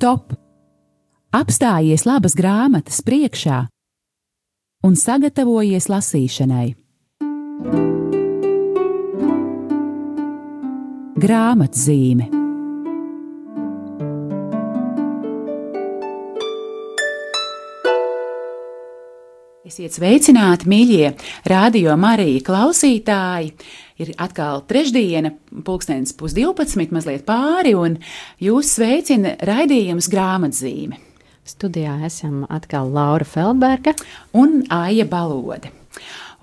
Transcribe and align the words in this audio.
stop! 0.00 0.32
Apstājies 1.36 2.06
labas 2.08 2.32
grāmatas 2.34 3.02
priekšā 3.04 3.58
un 4.88 4.96
sagatavojies 4.96 5.90
lasīšanai. 5.92 6.68
Grāmatzīme 11.20 12.30
Esiet 19.70 19.94
sveicināti, 19.94 20.66
mīļie 20.66 21.12
radio 21.52 21.92
Marija 22.00 22.40
klausītāji! 22.48 23.52
Ir 24.00 24.14
atkal 24.16 24.62
trešdiena, 24.64 25.34
pulkstenis 25.66 26.14
pusdivpadsmit, 26.16 26.92
mazliet 26.94 27.26
pāri, 27.26 27.74
un 27.76 27.98
jūs 28.40 28.74
sveicina 28.78 29.34
raidījums 29.44 30.08
grāmatzīme. 30.08 30.96
Studijā 31.44 31.98
esam 32.06 32.46
atkal 32.48 32.88
Laura 32.94 33.26
Feldberga 33.28 33.92
un 34.36 34.62
Aija 34.72 35.04
Balode. 35.10 35.72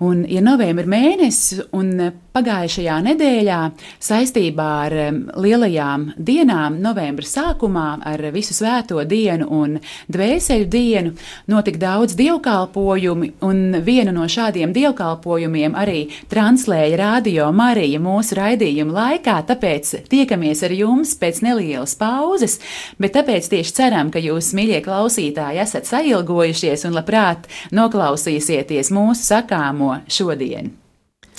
Un 0.04 0.22
ir 0.30 0.44
novembris 0.46 0.86
mēnesis, 0.86 1.64
un 1.74 1.96
pagājušajā 2.38 2.96
nedēļā 3.08 3.58
saistībā 4.04 4.68
ar 4.86 4.94
lielajām 5.40 6.12
dienām, 6.16 6.78
novembra 6.82 7.26
sākumā, 7.26 7.88
ar 8.06 8.22
visu 8.34 8.54
svēto 8.56 9.02
dienu 9.08 9.48
un 9.54 9.78
dvēseli 10.12 10.68
dienu, 10.70 11.14
notika 11.50 11.82
daudz 11.82 12.14
dievkalpojumu, 12.18 13.32
un 13.48 13.80
vienu 13.84 14.14
no 14.14 14.28
šādiem 14.30 14.74
dievkalpojumiem 14.76 15.76
arī 15.78 16.06
translēja 16.30 17.00
Radio 17.02 17.50
Marija 17.52 18.00
mūsu 18.02 18.38
raidījuma 18.38 18.94
laikā, 19.00 19.38
tāpēc 19.50 19.94
tiekamies 20.10 20.62
ar 20.66 20.74
jums 20.78 21.16
pēc 21.18 21.42
nelielas 21.46 21.96
pauzes, 21.98 22.58
bet 23.02 23.16
tāpēc 23.18 23.50
tieši 23.54 23.78
ceram, 23.80 24.12
ka 24.14 24.22
jūs, 24.22 24.52
mīļie 24.58 24.82
klausītāji, 24.86 25.62
esat 25.64 25.90
sailgojušies 25.90 26.86
un 26.88 26.98
labprāt 26.98 27.48
noklausīsieties 27.74 28.92
mūsu 28.94 29.32
sakāmo 29.32 29.98
šodien. 30.12 30.76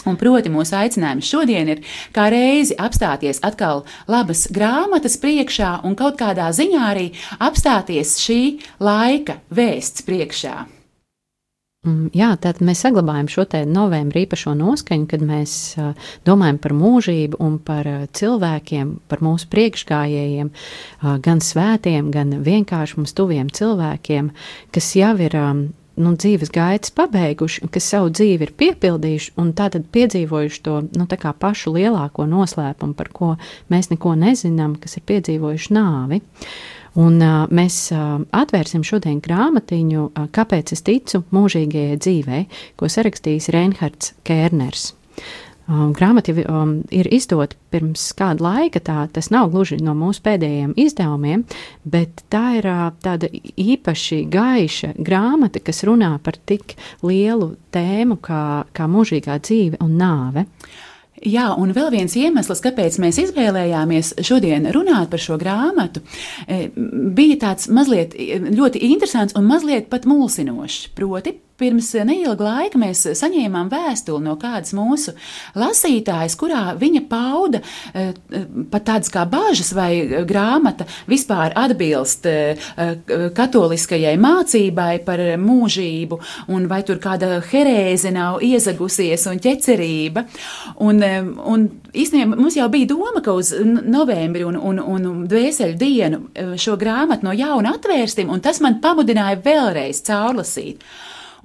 Un 0.08 0.17
proti, 0.19 0.52
mūsu 0.53 0.78
aicinājums 0.80 1.30
šodien 1.30 1.73
ir 1.75 1.83
kā 2.16 2.30
reizi 2.31 2.78
apstāties 2.80 3.42
atkal 3.45 3.86
labas 4.08 4.47
grāmatas 4.53 5.19
priekšā 5.22 5.80
un 5.88 5.97
kaut 6.00 6.19
kādā 6.22 6.50
ziņā 6.56 6.83
arī 6.89 7.08
apstāties 7.39 8.17
šī 8.23 8.41
laika 8.80 9.39
vēsts 9.52 10.06
priekšā. 10.08 10.58
Mm, 11.88 12.09
jā, 12.11 12.33
tad 12.44 12.58
mēs 12.59 12.81
saglabājam 12.83 13.30
šo 13.31 13.45
te 13.47 13.61
novembra 13.64 14.19
īpašo 14.19 14.52
noskaņu, 14.59 15.06
kad 15.08 15.22
mēs 15.23 15.53
domājam 16.28 16.58
par 16.59 16.73
mūžību 16.75 17.39
un 17.39 17.56
par 17.63 17.88
cilvēkiem, 18.19 18.97
par 19.08 19.23
mūsu 19.23 19.47
priekšgājējiem, 19.53 20.50
gan 21.23 21.39
svētiem, 21.39 22.09
gan 22.11 22.36
vienkārši 22.44 23.00
mums 23.00 23.16
tuviem 23.16 23.47
cilvēkiem, 23.56 24.28
kas 24.75 24.91
jau 25.00 25.13
ir 25.23 25.39
nu, 26.00 26.16
dzīves 26.19 26.52
gaitas 26.55 26.94
pabeiguši, 26.95 27.67
kas 27.73 27.92
savu 27.94 28.11
dzīvi 28.16 28.47
ir 28.47 28.55
piepildījuši 28.59 29.36
un 29.42 29.53
tātad 29.58 29.88
piedzīvojuši 29.94 30.61
to 30.66 30.81
nu, 30.95 31.08
pašu 31.39 31.75
lielāko 31.75 32.25
noslēpumu, 32.30 32.95
par 32.97 33.11
ko 33.14 33.36
mēs 33.72 33.91
neko 33.94 34.16
nezinām, 34.19 34.78
kas 34.81 34.97
ir 34.97 35.08
piedzīvojuši 35.11 35.75
nāvi. 35.75 36.22
Un, 37.00 37.19
uh, 37.22 37.44
mēs 37.53 37.91
uh, 37.94 38.17
atvērsim 38.33 38.81
šodien 38.83 39.19
grāmatiņu, 39.22 40.08
uh, 40.09 40.30
kāpēc 40.33 40.73
es 40.73 40.81
ticu 40.81 41.22
mūžīgajai 41.36 42.00
dzīvei, 42.02 42.45
ko 42.80 42.89
sarakstījis 42.89 43.52
Reinhards 43.53 44.16
Kērners. 44.25 44.94
Um, 45.70 45.92
grāmata 45.94 46.34
um, 46.50 46.80
ir 46.89 47.06
izdota 47.14 47.53
pirms 47.70 48.08
kāda 48.17 48.42
laika, 48.42 48.80
tā 48.81 49.03
tas 49.14 49.28
nav 49.30 49.52
gluži 49.53 49.78
no 49.86 49.94
mūsu 49.94 50.23
pēdējiem 50.25 50.72
izdevumiem, 50.81 51.44
bet 51.86 52.23
tā 52.34 52.56
ir 52.58 52.66
uh, 52.66 52.88
tāda 53.06 53.30
īpaši 53.30 54.23
gaiša 54.34 54.95
grāmata, 54.97 55.62
kas 55.62 55.84
runā 55.85 56.16
par 56.25 56.40
tik 56.50 56.74
lielu 57.06 57.52
tēmu 57.69 58.18
kā, 58.18 58.44
kā 58.74 58.88
mūžīgā 58.90 59.35
dzīve 59.46 59.78
un 59.85 59.94
nāve. 60.00 60.47
Jā, 61.19 61.50
un 61.59 61.75
vēl 61.75 61.91
viens 61.94 62.16
iemesls, 62.18 62.63
kāpēc 62.63 62.97
mēs 63.03 63.19
izvēlējāmies 63.28 64.16
šodien 64.25 64.66
runāt 64.74 65.12
par 65.12 65.22
šo 65.22 65.38
grāmatu, 65.38 66.01
e, 66.47 66.69
bija 67.13 67.38
tāds 67.44 67.68
mazliet 67.69 68.16
ļoti 68.16 68.81
interesants 68.90 69.38
un 69.38 69.46
mazliet 69.50 69.91
pat 69.91 70.07
mulsinošs. 70.09 70.88
Proti, 70.96 71.36
Pirms 71.59 71.90
neilga 72.08 72.46
laika 72.46 72.80
mēs 72.80 73.02
saņēmām 73.20 73.68
vēstuli 73.72 74.24
no 74.24 74.38
kādas 74.40 74.72
mūsu 74.78 75.12
lasītājas, 75.59 76.38
kurā 76.40 76.62
viņa 76.80 77.02
pauda 77.09 77.59
eh, 77.92 78.14
pat 78.72 78.86
tādas 78.88 79.12
kā 79.12 79.25
bāžas, 79.28 79.74
vai 79.75 80.24
grāmata 80.30 80.88
vispār 81.09 81.52
atbilst 81.59 82.30
eh, 82.31 82.69
katoliskajai 83.36 84.16
mācībai 84.22 84.94
par 85.03 85.24
mūžību, 85.42 86.22
un 86.56 86.69
vai 86.72 86.80
tur 86.88 87.02
kāda 87.03 87.42
herēze 87.52 88.14
nav 88.16 88.40
iezagusies 88.46 89.28
un 89.28 89.44
ķecerība. 89.44 90.25
Un, 90.88 91.03
eh, 91.03 91.19
un 91.28 91.68
īstenībā 91.92 92.40
mums 92.40 92.56
jau 92.56 92.69
bija 92.72 92.94
doma, 92.94 93.19
ka 93.25 93.36
uz 93.36 93.52
novembri 93.59 94.48
un, 94.48 94.56
un, 94.56 94.80
un 94.80 95.12
dvēseli 95.28 95.75
dienu 95.80 96.24
šo 96.59 96.80
grāmatu 96.80 97.28
no 97.28 97.36
jauna 97.36 97.75
atvērsim, 97.75 98.31
un 98.31 98.40
tas 98.40 98.64
man 98.64 98.80
pamudināja 98.80 99.44
vēlreiz 99.44 100.03
caurlasīt. 100.08 100.88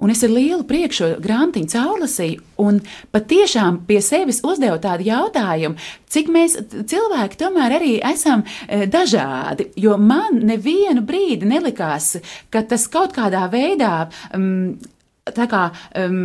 Un 0.02 0.10
es 0.10 0.22
ar 0.26 0.32
lielu 0.34 0.64
prieku 0.66 0.98
šo 0.98 1.10
grāmatiņu 1.22 1.70
caurlasīju, 1.74 2.42
un 2.64 2.80
patiešām 3.14 3.82
pie 3.88 4.00
sevis 4.04 4.40
uzdevu 4.46 4.80
tādu 4.82 5.06
jautājumu, 5.08 5.78
cik 6.10 6.30
mēs 6.34 6.56
cilvēki 6.90 7.40
tomēr 7.40 7.76
arī 7.78 7.92
esam 8.12 8.44
e, 8.44 8.84
dažādi. 8.90 9.70
Jo 9.80 9.98
man 10.00 10.42
nevienu 10.46 11.04
brīdi 11.06 11.48
nelikās, 11.50 12.16
ka 12.50 12.64
tas 12.68 12.88
kaut 12.90 13.14
kādā 13.16 13.46
veidā 13.52 14.08
um, 14.34 14.76
kā, 15.24 15.64
um, 16.04 16.24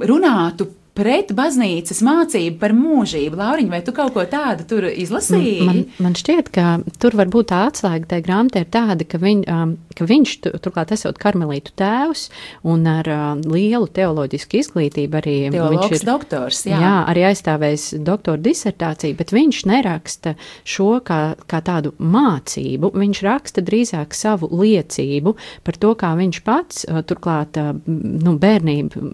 runātu 0.00 0.66
pret 0.96 1.30
baznīcas 1.36 2.00
mācību 2.04 2.58
par 2.60 2.74
mūžību. 2.76 3.38
Lauriņ, 3.40 3.68
vai 3.72 3.80
tu 3.86 3.94
kaut 3.96 4.14
ko 4.14 4.24
tādu 4.28 4.66
tur 4.68 4.86
izlasīji? 4.90 5.66
Man, 5.66 5.80
man 6.02 6.16
šķiet, 6.18 6.50
ka 6.54 6.78
tur 7.02 7.16
varbūt 7.18 7.50
tā 7.52 7.62
atslēga 7.68 8.12
tajā 8.12 8.24
grāmatā 8.26 8.64
ir 8.64 8.70
tāda, 8.74 9.06
ka, 9.08 9.20
viņ, 9.22 9.44
um, 9.52 9.74
ka 9.96 10.08
viņš, 10.08 10.34
turklāt 10.64 10.94
esot 10.96 11.20
karmelītu 11.20 11.74
tēvs 11.78 12.26
un 12.68 12.86
ar 12.90 13.10
uh, 13.10 13.28
lielu 13.44 13.88
teoloģisku 13.96 14.60
izglītību 14.60 15.20
arī. 15.20 15.36
Teologs 15.54 15.88
viņš 15.88 15.96
ir 16.00 16.06
doktors, 16.08 16.64
jā. 16.68 16.80
Jā, 16.82 16.94
arī 17.12 17.26
aizstāvējis 17.30 17.86
doktora 18.06 18.42
disertāciju, 18.44 19.18
bet 19.20 19.34
viņš 19.36 19.62
neraksta 19.70 20.34
šo 20.68 20.98
kā, 21.06 21.20
kā 21.50 21.62
tādu 21.64 21.94
mācību, 22.00 22.92
viņš 22.98 23.22
raksta 23.26 23.64
drīzāk 23.64 24.16
savu 24.16 24.50
liecību 24.60 25.36
par 25.66 25.80
to, 25.80 25.94
kā 26.00 26.12
viņš 26.18 26.42
pats, 26.46 26.84
uh, 26.88 27.02
turklāt, 27.06 27.60
uh, 27.60 27.72
nu, 27.86 28.36
bērnību 28.40 29.06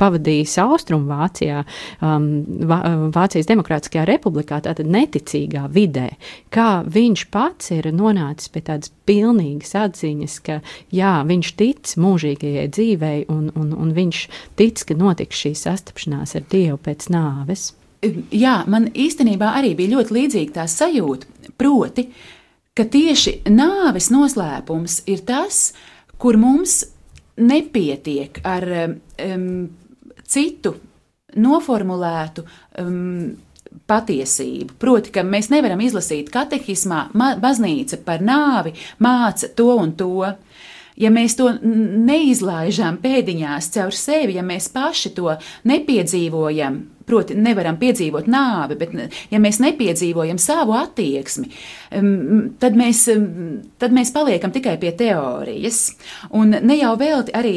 pavadījis 0.00 0.56
austrumu 0.62 1.08
Vācijā, 1.12 1.62
um, 2.02 2.26
Vācijas 3.14 3.48
Demokrātiskajā 3.50 4.06
republikā, 4.08 4.60
tātad 4.64 4.88
neticīgā 4.90 5.66
vidē, 5.74 6.08
kā 6.54 6.82
viņš 6.86 7.26
pats 7.34 7.72
ir 7.76 7.90
nonācis 7.94 8.50
pie 8.54 8.64
tādas 8.66 8.92
pilnīgas 9.08 9.74
atziņas, 9.84 10.36
ka 10.44 10.60
jā, 10.94 11.14
viņš 11.28 11.54
tic 11.60 11.94
mūžīgajai 12.00 12.66
dzīvei 12.74 13.24
un, 13.32 13.48
un, 13.54 13.72
un 13.78 13.94
viņš 13.96 14.26
tic, 14.58 14.84
ka 14.88 14.98
notiks 14.98 15.44
šī 15.44 15.54
sastapšanās 15.64 16.36
ar 16.38 16.46
Dievu 16.50 16.78
pēc 16.84 17.08
nāves. 17.14 17.72
Jā, 18.34 18.58
man 18.68 18.90
īstenībā 18.90 19.54
arī 19.58 19.72
bija 19.78 19.96
ļoti 19.96 20.16
līdzīga 20.18 20.58
tā 20.58 20.64
sajūta, 20.68 21.52
proti, 21.56 22.08
ka 22.76 22.84
tieši 22.90 23.38
nāves 23.52 24.10
noslēpums 24.12 25.04
ir 25.08 25.22
tas, 25.24 25.70
kur 26.20 26.36
mums 26.40 26.82
nepietiek 27.40 28.42
ar 28.46 28.66
um, 28.74 29.46
citu 30.28 30.74
noformulētu 31.40 32.44
um, 32.82 33.34
patiesību. 33.90 34.76
Proti, 34.78 35.12
ka 35.14 35.24
mēs 35.26 35.50
nevaram 35.52 35.80
izlasīt 35.82 36.30
katehismā, 36.34 37.08
baznīca 37.42 37.98
par 38.06 38.22
nāvi 38.24 38.74
māca 39.02 39.50
to 39.56 39.70
un 39.80 39.94
to. 39.98 40.30
Ja 41.00 41.10
mēs 41.10 41.34
to 41.38 41.48
neizlaižam 41.64 43.00
pēdiņās 43.02 43.70
caur 43.74 43.94
sevi, 43.94 44.36
ja 44.38 44.44
mēs 44.46 44.68
paši 44.70 45.10
to 45.16 45.32
nepiedzīvojam, 45.66 46.76
proti, 47.04 47.34
nevaram 47.34 47.76
piedzīvot 47.80 48.28
nāvi, 48.30 48.78
bet 48.78 48.94
ja 49.32 49.40
mēs 49.42 49.58
nepiedzīvojam 49.64 50.38
savu 50.40 50.76
attieksmi, 50.78 51.50
tad 52.62 52.78
mēs, 52.78 53.04
tad 53.82 53.96
mēs 53.96 54.14
paliekam 54.14 54.54
tikai 54.54 54.76
pie 54.80 54.94
teorijas. 54.96 55.82
Un 56.30 56.54
ne 56.54 56.78
jau 56.78 56.94
velti 57.00 57.34
arī 57.34 57.56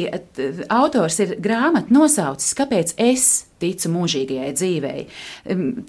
autors 0.68 1.22
ir 1.22 1.36
grāmatu 1.42 1.94
nosaucis, 1.94 2.56
kāpēc 2.58 2.96
es 2.98 3.47
ticu 3.62 3.92
mūžīgajai 3.94 4.52
dzīvei. 4.56 5.04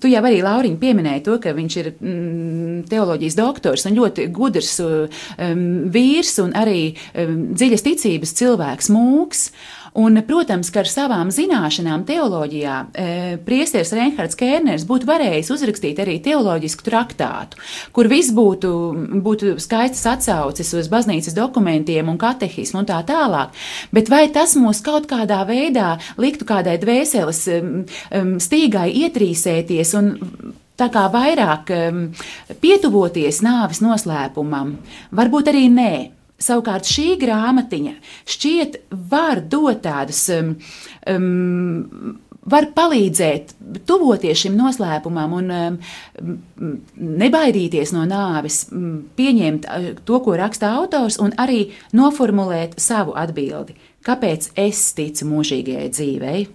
Tu 0.02 0.12
jau 0.12 0.24
arī, 0.24 0.42
Lauriņ, 0.46 0.78
pieminēji 0.82 1.26
to, 1.26 1.38
ka 1.44 1.54
viņš 1.58 1.78
ir 1.82 1.92
mm, 1.96 2.78
teoloģijas 2.92 3.38
doktors 3.40 3.86
un 3.90 3.98
ļoti 4.00 4.30
gudrs 4.36 4.76
um, 4.84 5.66
vīrs 5.94 6.36
un 6.44 6.56
arī 6.58 6.82
um, 7.14 7.50
dziļas 7.54 7.86
ticības 7.86 8.36
cilvēks 8.42 8.92
mūks. 8.94 9.50
Un, 9.98 10.20
protams, 10.28 10.70
ka 10.74 10.84
ar 10.84 10.90
savām 10.90 11.32
zināšanām 11.34 12.04
teoloģijā 12.08 12.76
e, 12.94 13.08
priesteris 13.46 13.94
Reinhards 13.96 14.38
Kērners 14.40 14.86
būtu 14.90 15.10
varējis 15.10 15.50
uzrakstīt 15.56 16.02
arī 16.04 16.20
teoloģisku 16.26 16.86
traktātu, 16.86 17.58
kur 17.96 18.10
viss 18.12 18.34
būtu, 18.36 18.72
būtu 19.26 19.56
skaistas 19.62 20.06
atsauces 20.14 20.72
uz 20.78 20.92
baznīcas 20.92 21.38
dokumentiem 21.38 22.12
un 22.12 22.20
katehismu 22.22 22.84
un 22.84 22.90
tā 22.90 23.02
tālāk. 23.08 23.56
Bet 23.96 24.12
vai 24.14 24.28
tas 24.34 24.56
mūs 24.60 24.84
kaut 24.86 25.10
kādā 25.10 25.42
veidā 25.50 25.96
liktu 26.22 26.46
kādai 26.50 26.78
dvēseles 26.82 27.42
stīgai 28.46 28.88
ietrīsēties 29.06 29.96
un 30.00 30.14
tā 30.80 30.88
kā 30.94 31.08
vairāk 31.12 31.74
pietuvoties 32.62 33.42
nāves 33.46 33.82
noslēpumam? 33.84 34.78
Varbūt 35.16 35.52
arī 35.52 35.68
nē. 35.74 35.92
Savukārt 36.40 36.88
šī 36.88 37.14
grāmatiņa 37.20 37.94
šķiet 38.30 38.80
var 39.12 39.42
dot 39.52 39.82
tādus, 39.84 40.22
um, 40.32 40.54
um, 41.12 42.20
var 42.50 42.70
palīdzēt 42.76 43.54
tuvoties 43.88 44.46
šim 44.46 44.56
noslēpumam 44.58 45.36
un 45.40 45.52
um, 45.56 45.80
nebaidīties 46.96 47.94
no 47.96 48.06
nāves, 48.10 48.64
um, 48.72 49.02
pieņemt 49.20 49.68
uh, 49.68 49.90
to, 50.08 50.22
ko 50.24 50.38
raksta 50.40 50.72
autors, 50.80 51.20
un 51.22 51.36
arī 51.42 51.66
noformulēt 51.96 52.80
savu 52.82 53.18
atbildi. 53.20 53.76
Kāpēc 54.08 54.54
es 54.60 54.88
ticu 54.96 55.28
mūžīgajai 55.28 55.92
dzīvei? 55.92 56.48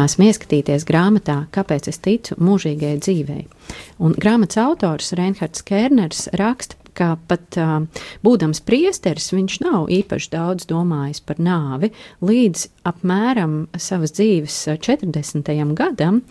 Turpināsim 0.00 0.30
ieskatīties 0.30 0.86
grāmatā, 0.88 1.34
kāpēc 1.52 1.90
es 1.90 1.98
ticu 2.00 2.32
mūžīgajai 2.40 3.00
dzīvei. 3.04 3.42
Un 4.00 4.14
grāmatas 4.16 4.56
autors 4.62 5.12
Reinhards 5.12 5.60
Kerners 5.60 6.22
raksta, 6.40 6.78
ka 6.96 7.18
pat 7.28 7.58
uh, 7.60 7.84
būdams 8.24 8.62
priesteris, 8.64 9.28
viņš 9.36 9.58
nav 9.60 9.90
īpaši 9.92 10.30
daudz 10.32 10.64
domājis 10.70 11.20
par 11.20 11.36
nāvi 11.36 11.92
līdz 12.24 12.64
apmēram 12.88 13.66
savas 13.76 14.16
dzīves 14.16 14.56
40. 14.80 15.52
gadam, 15.76 16.22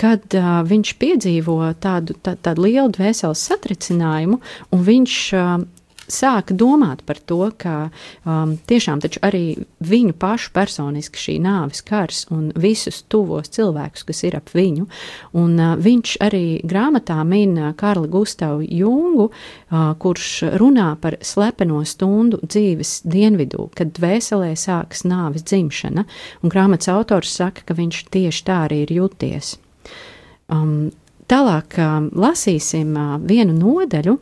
kad 0.00 0.24
uh, 0.32 0.62
viņš 0.64 0.94
piedzīvo 0.96 1.60
tādu, 1.84 2.16
tā, 2.24 2.32
tādu 2.40 2.64
lielu 2.64 2.88
dvēseles 2.96 3.44
satricinājumu, 3.50 4.40
un 4.72 4.88
viņš 4.88 5.18
uh, 5.36 5.58
sāka 6.08 6.56
domāt 6.56 7.04
par 7.06 7.20
to, 7.20 7.40
ka 7.56 7.90
um, 8.24 8.56
tiešām 8.68 9.02
arī 9.24 9.58
viņu 9.84 10.14
pašu 10.18 10.52
personiski 10.56 11.20
šī 11.20 11.36
nāves 11.44 11.82
kars 11.86 12.24
un 12.34 12.50
visus 12.56 13.02
tuvos 13.08 13.50
cilvēkus, 13.54 14.04
kas 14.08 14.24
ir 14.24 14.38
ap 14.38 14.52
viņu. 14.56 14.88
Un, 15.38 15.56
uh, 15.60 15.76
viņš 15.78 16.16
arī 16.24 16.60
grāmatā 16.68 17.20
min 17.28 17.56
uh, 17.58 17.72
Karla 17.78 18.08
Gustavu 18.10 18.64
Jungu, 18.64 19.28
uh, 19.30 19.92
kurš 20.00 20.30
runā 20.60 20.90
par 21.00 21.18
slepeno 21.22 21.84
stundu 21.84 22.40
dzīves 22.42 23.02
dienvidū, 23.08 23.68
kad 23.78 23.92
dvēselē 23.96 24.54
sākas 24.58 25.04
nāves 25.08 25.44
dzimšana, 25.46 26.06
un 26.42 26.52
grāmatas 26.52 26.90
autors 26.92 27.36
saka, 27.38 27.66
ka 27.68 27.76
viņš 27.78 28.06
tieši 28.14 28.46
tā 28.48 28.62
arī 28.68 28.84
ir 28.86 28.96
jūties. 29.00 29.56
Um, 30.48 30.90
Tālāk 31.28 31.74
lasīsim 32.16 32.94
vienu 33.28 33.52
nodaļu 33.52 34.14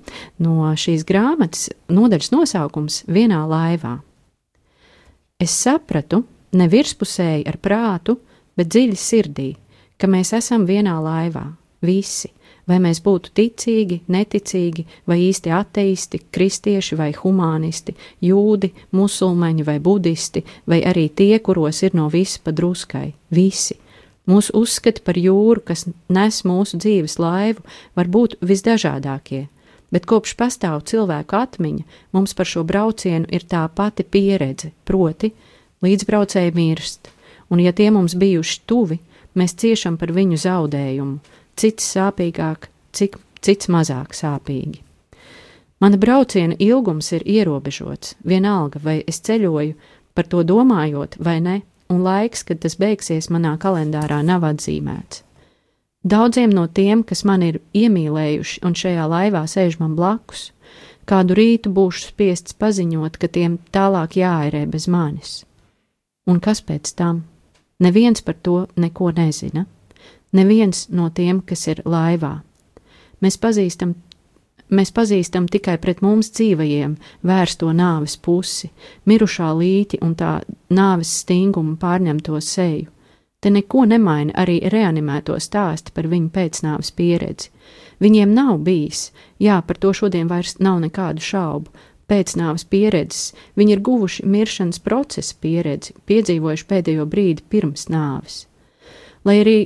no 0.43 0.73
šīs 0.75 1.05
grāmatas, 1.06 1.69
nodaļas 1.87 2.32
nosaukums 2.35 3.05
Vienā 3.06 3.44
laivā. 3.47 4.00
Es 5.38 5.55
sapratu, 5.55 6.25
ne 6.58 6.67
virspusēji 6.73 7.44
ar 7.47 7.61
prātu, 7.62 8.17
bet 8.58 8.73
dziļi 8.73 8.99
sirdī, 8.99 9.50
ka 10.00 10.11
mēs 10.11 10.32
esam 10.35 10.64
vienā 10.67 10.97
laivā, 11.05 11.44
visi, 11.85 12.32
vai 12.67 12.81
mēs 12.82 13.03
būtu 13.05 13.31
ticīgi, 13.37 14.00
neticīgi, 14.11 14.87
vai 15.06 15.20
īsti 15.29 15.52
ateisti, 15.55 16.25
kristieši 16.32 16.99
vai 16.99 17.12
humanisti, 17.14 17.94
jūdi, 18.25 18.73
musulmaņi 18.97 19.67
vai 19.69 19.79
budisti, 19.79 20.43
vai 20.67 20.82
arī 20.82 21.06
tie, 21.14 21.37
kuros 21.38 21.85
ir 21.87 21.94
no 21.94 22.09
visa 22.11 22.43
pa 22.43 22.56
druskai, 22.56 23.12
visi 23.31 23.79
Mūsu 24.26 24.56
uzskati 24.58 25.05
par 25.06 25.19
jūru, 25.19 25.62
kas 25.62 25.84
nes 26.11 26.40
mūsu 26.46 26.81
dzīves 26.82 27.19
laivu, 27.23 27.62
var 27.94 28.08
būt 28.11 28.38
visdažādākie, 28.43 29.44
bet 29.94 30.08
kopš 30.11 30.35
pastāv 30.38 30.80
cilvēku 30.90 31.38
atmiņa, 31.38 31.85
mums 32.16 32.35
par 32.35 32.50
šo 32.50 32.64
braucienu 32.66 33.30
ir 33.30 33.47
tā 33.47 33.62
pati 33.71 34.02
pieredze, 34.02 34.73
proti, 34.85 35.30
līdzbraucēji 35.87 36.56
mirst, 36.56 37.12
un 37.50 37.62
ja 37.62 37.73
tie 37.73 37.92
mums 37.95 38.16
bijuši 38.18 38.64
tuvi, 38.66 38.99
mēs 39.38 39.54
ciešam 39.62 39.99
par 40.00 40.11
viņu 40.16 40.40
zaudējumu, 40.42 41.21
cits 41.54 41.95
sāpīgāk, 41.95 42.66
cik, 42.97 43.21
cits 43.47 43.71
mazāk 43.71 44.16
sāpīgi. 44.16 44.83
Mana 45.80 46.00
brauciena 46.00 46.56
ilgums 46.59 47.12
ir 47.12 47.23
ierobežots, 47.28 48.16
vienalga, 48.25 48.80
vai 48.83 49.02
es 49.06 49.21
ceļoju 49.21 49.76
par 50.16 50.26
to 50.33 50.40
domājot 50.49 51.18
vai 51.21 51.37
ne, 51.45 51.61
un 51.93 52.02
laiks, 52.07 52.43
kad 52.47 52.61
tas 52.62 52.76
beigsies, 52.81 53.31
manā 53.33 53.57
kalendārā 53.61 54.23
nav 54.25 54.45
atzīmēts. 54.49 55.23
Daudziem 56.07 56.52
no 56.55 56.66
tiem, 56.71 57.02
kas 57.02 57.25
man 57.26 57.43
ir 57.43 57.59
iemīlējuši 57.75 58.61
un 58.66 58.76
šajā 58.78 59.07
laivā 59.11 59.43
sēž 59.50 59.81
man 59.81 59.97
blakus, 59.99 60.52
kādu 61.07 61.35
rītu 61.35 61.73
būšu 61.75 62.12
spiests 62.12 62.55
paziņot, 62.55 63.19
ka 63.19 63.26
tiem 63.26 63.59
tālāk 63.75 64.14
jāērē 64.21 64.66
bez 64.71 64.87
manis. 64.87 65.40
Un 66.31 66.38
kas 66.43 66.62
pēc 66.62 66.93
tam? 66.99 67.25
Neviens 67.83 68.23
par 68.23 68.38
to 68.43 68.66
neko 68.76 69.11
nezina. 69.16 69.66
Neviens 70.33 70.87
no 70.90 71.11
tiem, 71.11 71.40
kas 71.43 71.66
ir 71.71 71.83
laivā. 71.85 72.40
Mēs 73.23 73.38
pazīstam 73.43 73.95
mēs 74.70 74.92
pazīstam 74.94 75.46
tikai 75.50 75.76
pret 75.82 76.02
mums 76.02 76.30
dzīvajiem 76.35 76.96
vērsto 77.26 77.70
nāves 77.76 78.16
pusi, 78.16 78.70
mirušā 79.06 79.52
līķi 79.61 80.02
un 80.02 80.14
tā 80.18 80.40
nāves 80.70 81.12
stingumu 81.23 81.76
pārņemto 81.80 82.40
seju. 82.40 82.90
Te 83.40 83.52
neko 83.52 83.85
nemaina 83.87 84.32
arī 84.42 84.56
reanimēto 84.73 85.37
stāsti 85.38 85.92
par 85.94 86.08
viņu 86.11 86.32
pēcnāves 86.35 86.90
pieredzi. 86.96 87.52
Viņiem 88.02 88.32
nav 88.35 88.58
bijis, 88.64 89.11
jā, 89.38 89.61
par 89.62 89.78
to 89.80 89.92
šodien 89.94 90.28
vairs 90.28 90.56
nav 90.58 90.80
nekādu 90.82 91.23
šaubu, 91.23 91.70
pēcnāves 92.11 92.66
pieredzes, 92.70 93.32
viņi 93.58 93.76
ir 93.76 93.82
guvuši 93.87 94.26
miršanas 94.30 94.80
procesa 94.82 95.37
pieredzi, 95.40 95.94
piedzīvojuši 96.06 96.68
pēdējo 96.73 97.06
brīdi 97.11 97.44
pirms 97.50 97.88
nāves. 97.92 98.44
Lai 99.26 99.40
arī 99.42 99.56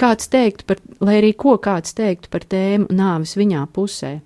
kāds 0.00 0.30
teiktu 0.32 0.66
par, 0.68 0.80
lai 1.04 1.18
arī 1.20 1.34
ko 1.36 1.56
kāds 1.62 1.96
teiktu 1.96 2.30
par 2.32 2.46
tēmu 2.48 2.88
nāves 2.94 3.36
viņā 3.38 3.66
pusē, 3.74 4.18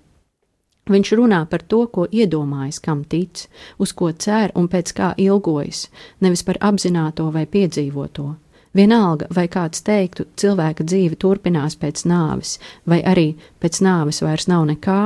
Viņš 0.89 1.11
runā 1.19 1.43
par 1.49 1.61
to, 1.61 1.83
ko 1.93 2.07
iedomājas, 2.09 2.79
kam 2.81 3.03
tic, 3.05 3.45
uz 3.77 3.93
ko 3.93 4.09
cer 4.11 4.53
un 4.57 4.67
pēc 4.71 4.93
kā 4.97 5.13
ilgojas, 5.21 5.85
nevis 6.21 6.41
par 6.43 6.57
apzināto 6.65 7.29
vai 7.33 7.45
piedzīvoto. 7.45 8.31
Vienalga, 8.73 9.25
vai 9.33 9.47
kāds 9.49 9.81
teiktu, 9.85 10.27
cilvēka 10.37 10.85
dzīve 10.85 11.17
turpinās 11.21 11.77
pēc 11.77 12.03
nāves, 12.09 12.57
vai 12.85 13.01
arī 13.01 13.31
pēc 13.61 13.81
nāves 13.85 14.21
vairs 14.25 14.49
nav 14.49 14.67
nekā, 14.69 14.99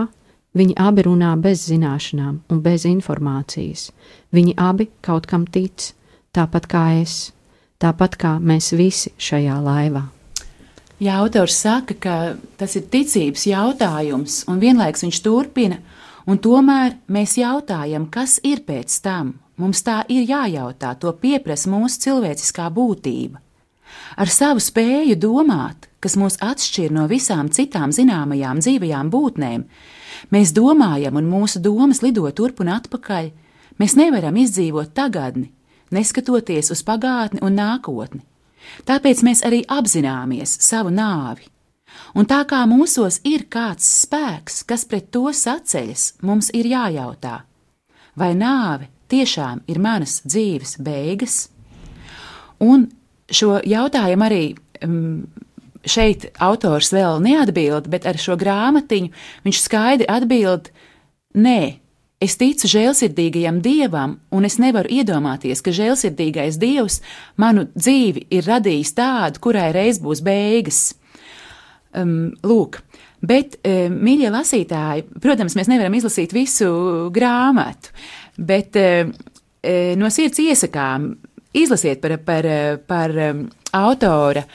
viņi 0.56 0.76
abi 0.80 1.06
runā 1.08 1.34
bez 1.40 1.68
zināšanām 1.70 2.42
un 2.52 2.64
bez 2.64 2.88
informācijas. 2.88 3.90
Viņi 4.36 4.58
abi 4.60 4.90
kaut 5.02 5.28
kam 5.32 5.48
tic, 5.48 5.94
tāpat 6.36 6.68
kā 6.72 6.84
es, 7.02 7.32
tāpat 7.80 8.20
kā 8.20 8.36
mēs 8.40 8.74
visi 8.76 9.16
šajā 9.18 9.60
laivā. 9.64 10.08
Jā, 11.04 11.18
autors 11.20 11.58
saka, 11.60 11.96
ka 12.00 12.16
tas 12.56 12.78
ir 12.80 12.86
ticības 12.88 13.44
jautājums, 13.50 14.44
un 14.48 14.62
vienlaikus 14.62 15.04
viņš 15.04 15.18
turpina, 15.26 15.82
un 16.30 16.40
tomēr 16.40 16.96
mēs 17.12 17.34
jautājam, 17.42 18.06
kas 18.14 18.38
ir 18.48 18.62
pēc 18.64 19.02
tam. 19.04 19.34
Mums 19.60 19.84
tā 19.84 20.00
ir 20.08 20.24
jājautā, 20.30 20.94
to 21.02 21.12
pieprasa 21.20 21.68
mūsu 21.74 22.00
cilvēciskā 22.06 22.70
būtība. 22.72 23.42
Ar 24.16 24.32
savu 24.32 24.64
spēju 24.64 25.20
domāt, 25.20 25.90
kas 26.00 26.16
mūs 26.16 26.40
atšķir 26.40 26.96
no 26.96 27.10
visām 27.12 27.52
citām 27.52 27.92
zināmajām 27.92 28.64
dzīvajām 28.64 29.12
būtnēm, 29.12 29.68
mēs 30.32 30.56
domājam, 30.56 31.20
un 31.20 31.32
mūsu 31.36 31.60
domas 31.60 32.00
lido 32.06 32.30
turp 32.32 32.64
un 32.64 32.72
atpakaļ. 32.80 33.34
Mēs 33.82 33.98
nevaram 34.00 34.38
izdzīvot 34.40 34.96
tagadni, 34.96 35.52
neskatoties 35.92 36.72
uz 36.72 36.86
pagātni 36.88 37.44
un 37.44 37.60
nākotni. 37.60 38.24
Tāpēc 38.88 39.24
mēs 39.26 39.44
arī 39.48 39.64
apzināmies 39.68 40.58
savu 40.64 40.92
nāvi. 40.94 41.48
Un 42.18 42.28
tā 42.30 42.42
kā 42.50 42.64
mūsos 42.70 43.20
ir 43.26 43.46
kāds 43.50 43.86
spēks, 44.04 44.62
kas 44.70 44.86
pret 44.90 45.10
to 45.14 45.30
saceļas, 45.34 46.20
mums 46.26 46.50
ir 46.54 46.70
jājautā, 46.70 47.40
vai 48.18 48.34
nāve 48.38 48.90
tiešām 49.10 49.64
ir 49.70 49.82
manas 49.82 50.20
dzīves 50.26 50.78
beigas? 50.82 51.38
Un 52.62 52.88
šo 53.34 53.60
jautājumu 53.66 54.28
arī 54.28 54.44
um, 54.86 55.26
šeit 55.86 56.30
autors 56.42 56.94
vēl 56.94 57.22
neatbild, 57.24 57.90
bet 57.92 58.08
ar 58.10 58.20
šo 58.22 58.38
grāmatiņu 58.40 59.12
viņš 59.46 59.62
skaidri 59.66 60.10
atbild: 60.10 60.70
Nē, 61.34 61.83
Es 62.24 62.38
ticu 62.40 62.70
žēlsirdīgajam 62.72 63.58
dievam, 63.64 64.18
un 64.32 64.48
es 64.48 64.56
nevaru 64.62 64.92
iedomāties, 65.02 65.60
ka 65.66 65.74
žēlsirdīgais 65.76 66.60
dievs 66.62 67.02
manu 67.42 67.66
dzīvi 67.74 68.28
ir 68.38 68.48
radījis 68.48 68.94
tādu, 68.96 69.42
kurai 69.44 69.72
reiz 69.76 70.00
būs 70.04 70.22
beigas. 70.24 70.84
Um, 71.94 72.32
lūk, 72.46 72.80
bet, 73.22 73.60
um, 73.68 74.00
mīļie 74.08 74.32
lasītāji, 74.34 75.08
protams, 75.22 75.58
mēs 75.60 75.70
nevaram 75.70 75.94
izlasīt 75.98 76.32
visu 76.34 76.72
grāmatu, 77.14 77.92
bet 78.40 78.80
um, 78.80 79.12
no 80.00 80.10
sirds 80.14 80.42
iesakām 80.42 81.12
izlasiet 81.54 82.02
par, 82.02 82.18
par, 82.26 82.48
par 82.88 83.14
um, 83.28 83.46
autora 83.78 84.46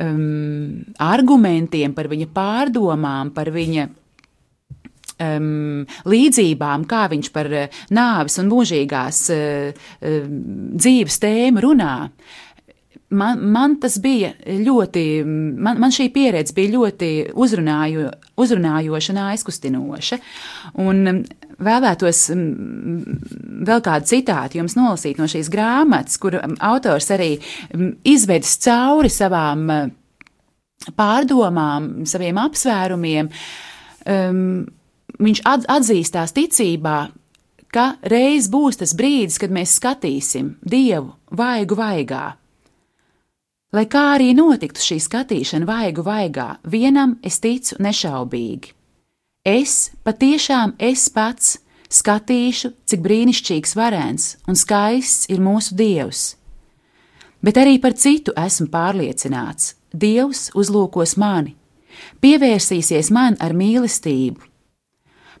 um, 0.00 0.80
argumentiem, 1.02 1.94
par 1.94 2.08
viņa 2.10 2.32
pārdomām, 2.34 3.34
par 3.36 3.52
viņa 3.54 3.88
um, 5.22 5.86
līdzībām, 6.08 6.86
kā 6.88 7.06
viņš 7.12 7.30
par 7.34 7.50
uh, 7.52 7.80
nāves 7.94 8.38
un 8.42 8.50
mūžīgās 8.52 9.22
uh, 9.34 9.72
uh, 9.72 10.28
dzīves 10.78 11.18
tēmu 11.24 11.64
runā. 11.64 11.94
Man, 13.08 13.40
man 13.40 13.78
tas 13.80 13.94
bija 14.04 14.34
ļoti, 14.44 15.02
man, 15.24 15.78
man 15.80 15.92
šī 15.94 16.10
pieredze 16.12 16.52
bija 16.52 16.74
ļoti 16.74 17.08
uzrunājo, 17.40 18.10
uzrunājoša 18.36 19.14
un 19.14 19.20
aizkustinoša. 19.22 20.18
Un 20.84 21.22
vēlētos 21.56 22.20
vēl 23.64 23.80
kādu 23.86 24.10
citātu 24.12 24.60
jums 24.60 24.76
nolasīt 24.76 25.16
no 25.16 25.24
šīs 25.30 25.48
grāmatas, 25.52 26.20
kur 26.20 26.36
autors 26.36 27.08
arī 27.16 27.30
izvedis 28.04 28.58
cauri 28.66 29.08
savām 29.08 29.64
pārdomām, 30.98 31.88
saviem 32.08 32.44
apsvērumiem. 32.44 33.32
Um, 34.08 34.42
viņš 35.22 35.42
atzīstās 35.46 36.34
ticībā, 36.36 36.98
ka 37.72 37.86
reiz 38.02 38.48
būs 38.50 38.80
tas 38.80 38.94
brīdis, 38.96 39.38
kad 39.40 39.52
mēs 39.52 39.76
skatīsim 39.78 40.56
Dievu 40.62 41.12
vaigu 41.30 41.78
vaigā. 41.78 42.26
Lai 43.76 43.84
kā 43.84 44.04
arī 44.14 44.32
notiktu 44.32 44.80
šī 44.80 44.96
skatīšana 45.04 45.68
vaigu 45.68 46.02
vaigā, 46.06 46.54
vienam 46.64 47.18
es 47.22 47.36
ticu 47.44 47.76
nešaubīgi. 47.84 48.72
Es 49.44 49.90
patiešām 50.04 50.74
es 50.80 51.08
pats 51.12 51.58
skatīšu, 51.92 52.72
cik 52.88 53.04
brīnišķīgs, 53.04 53.74
varens 53.76 54.34
un 54.48 54.56
skaists 54.56 55.28
ir 55.32 55.40
mūsu 55.44 55.76
Dievs. 55.76 56.34
Bet 57.44 57.60
arī 57.60 57.76
par 57.80 57.94
citu 57.94 58.32
esmu 58.36 58.66
pārliecināts. 58.72 59.74
Dievs 59.88 60.50
uzlūkos 60.58 61.14
mani, 61.16 61.54
pievērsīsies 62.20 63.08
man 63.14 63.38
ar 63.40 63.54
mīlestību, 63.56 64.42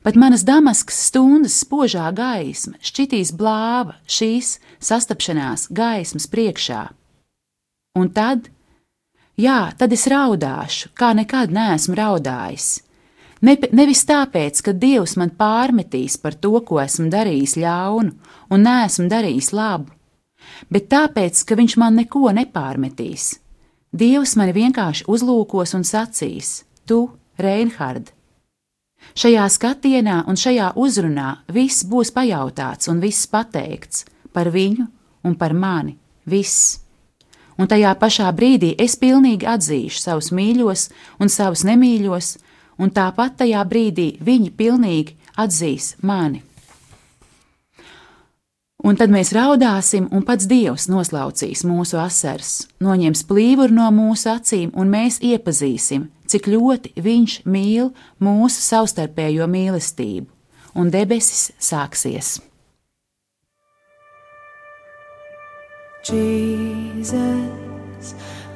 Pat 0.02 0.14
manas 0.14 0.44
damaskas 0.46 0.98
stundas 1.08 1.58
spožā 1.64 2.06
gaisma 2.14 2.78
šķitīs 2.84 3.32
blāva 3.34 3.96
šīs 4.06 4.58
sastapšanās 4.78 5.68
gaismas 5.74 6.28
priekšā. 6.30 6.84
Un 7.98 8.10
tad, 8.14 8.46
jā, 9.36 9.72
tad 9.78 9.92
es 9.92 10.06
raudāšu, 10.10 10.92
kā 10.94 11.10
nekad 11.18 11.50
neesmu 11.54 11.96
raudājis. 11.98 12.68
Ne, 13.42 13.54
nevis 13.74 14.02
tāpēc, 14.06 14.62
ka 14.66 14.74
Dievs 14.74 15.14
man 15.18 15.30
pārmetīs 15.38 16.16
par 16.18 16.34
to, 16.34 16.56
ko 16.66 16.80
esmu 16.82 17.06
darījis 17.10 17.54
ļaunu 17.62 18.14
un 18.54 18.64
neesmu 18.66 19.06
darījis 19.10 19.52
labu, 19.54 19.92
bet 20.70 20.88
tāpēc, 20.90 21.44
ka 21.46 21.58
Viņš 21.58 21.76
man 21.78 21.98
neko 21.98 22.30
nepārmetīs. 22.34 23.36
Dievs 23.94 24.34
mani 24.36 24.52
vienkārši 24.52 25.06
uzlūkos 25.08 25.74
un 25.78 25.86
sacīs: 25.86 26.64
Tu, 26.84 27.06
Reinhard, 27.38 28.10
Šajā 29.18 29.46
skatienā 29.50 30.22
un 30.30 30.36
šajā 30.38 30.72
uzrunā 30.78 31.38
viss 31.52 31.86
būs 31.88 32.12
pajautāts 32.14 32.90
un 32.90 33.00
viss 33.02 33.26
pateikts 33.26 34.04
par 34.32 34.50
viņu 34.54 34.86
un 35.26 35.34
par 35.34 35.54
mani. 35.54 35.96
Viss. 36.28 36.78
Un 37.58 37.66
tajā 37.66 37.94
pašā 37.98 38.28
brīdī 38.36 38.74
es 38.78 38.94
pilnīgi 39.00 39.48
atzīšu 39.48 40.02
savus 40.04 40.30
mīļos 40.30 40.88
un 41.18 41.32
savus 41.32 41.64
nemīļos, 41.66 42.36
un 42.78 42.92
tāpat 42.94 43.40
tajā 43.42 43.64
brīdī 43.66 44.12
viņi 44.22 44.52
pilnīgi 44.54 45.16
atzīs 45.38 45.96
mani. 46.02 46.44
Un 48.86 48.94
tad 48.94 49.10
mēs 49.10 49.32
raudāsim, 49.34 50.06
un 50.14 50.22
pats 50.22 50.46
Dievs 50.46 50.86
noslaucīs 50.86 51.64
mūsu 51.66 51.98
asaras, 51.98 52.68
noņems 52.78 53.24
plīvuru 53.26 53.74
no 53.74 53.88
mūsu 53.90 54.30
acīm, 54.30 54.70
un 54.78 54.92
mēs 54.92 55.18
iepazīsim, 55.26 56.06
cik 56.28 56.48
ļoti 56.52 56.94
Viņš 57.00 57.38
mīl 57.48 57.92
mūsu 58.22 58.60
savstarpējo 58.62 59.48
mīlestību, 59.50 60.28
un 60.78 60.92
debesis 60.94 61.50
sāksies. 61.58 62.38
Jesus, 66.08 67.12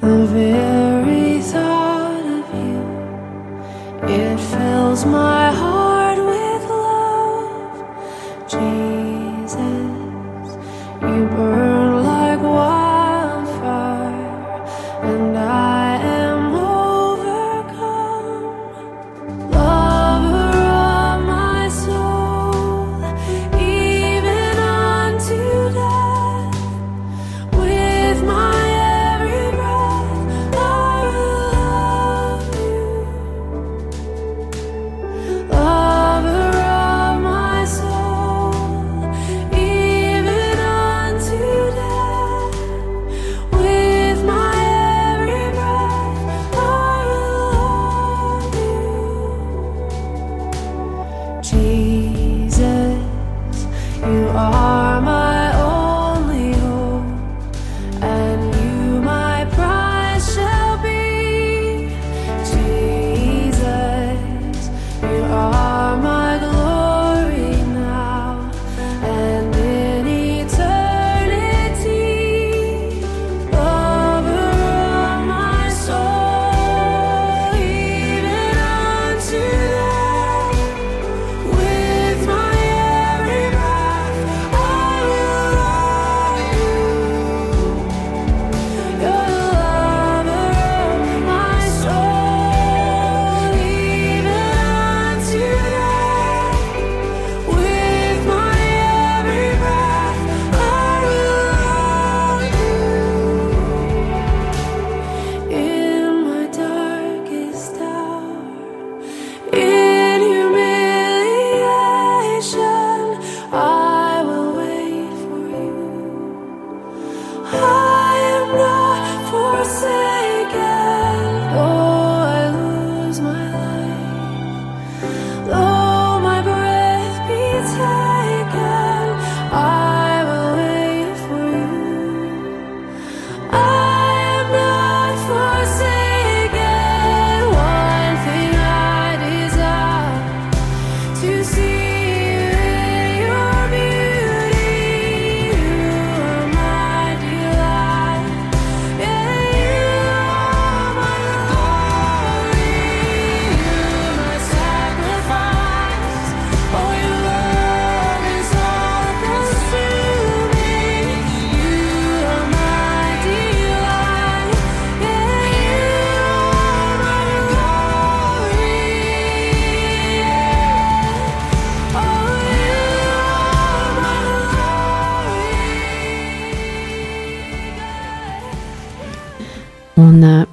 the 0.01 0.17
very 0.33 1.41
thought 1.43 2.25
of 2.39 2.47
you, 2.57 4.15
it 4.15 4.41
fills 4.41 5.05
my 5.05 5.51
heart 5.51 5.82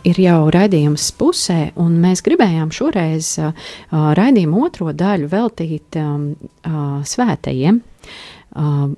ir 0.08 0.20
jau 0.22 0.50
raidījums 0.54 1.10
pusē, 1.20 1.72
un 1.80 1.98
mēs 2.04 2.24
gribējām 2.26 2.72
šoreiz 2.76 3.36
uh, 3.42 3.54
raidījumu 3.92 4.66
otro 4.66 4.94
daļu 4.96 5.30
veltīt 5.32 6.00
um, 6.02 6.32
uh, 6.64 7.00
svētajiem. 7.08 7.82
Uh, 8.50 8.96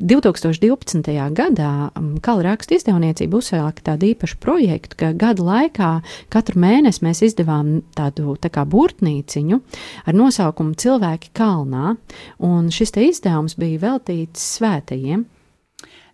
2012. 0.00 1.02
gadā 1.36 1.90
um, 1.92 2.14
Kala 2.24 2.46
rakstu 2.48 2.76
izdevniecība 2.78 3.40
uzsāka 3.40 3.84
tādu 3.90 4.08
īpašu 4.14 4.38
projektu, 4.40 4.96
ka 5.00 5.12
gada 5.12 5.44
laikā 5.44 5.90
katru 6.32 6.60
mēnesi 6.62 7.04
mēs 7.04 7.20
izdevām 7.28 7.80
tādu 7.96 8.36
tā 8.40 8.48
kā 8.52 8.64
burtnīciņu 8.64 9.60
ar 10.06 10.16
nosaukumu 10.16 10.78
Cilvēki 10.80 11.34
kalnā, 11.36 11.96
un 12.40 12.72
šis 12.72 12.96
izdevums 12.96 13.58
bija 13.60 13.82
veltīts 13.84 14.46
svētajiem. 14.56 15.26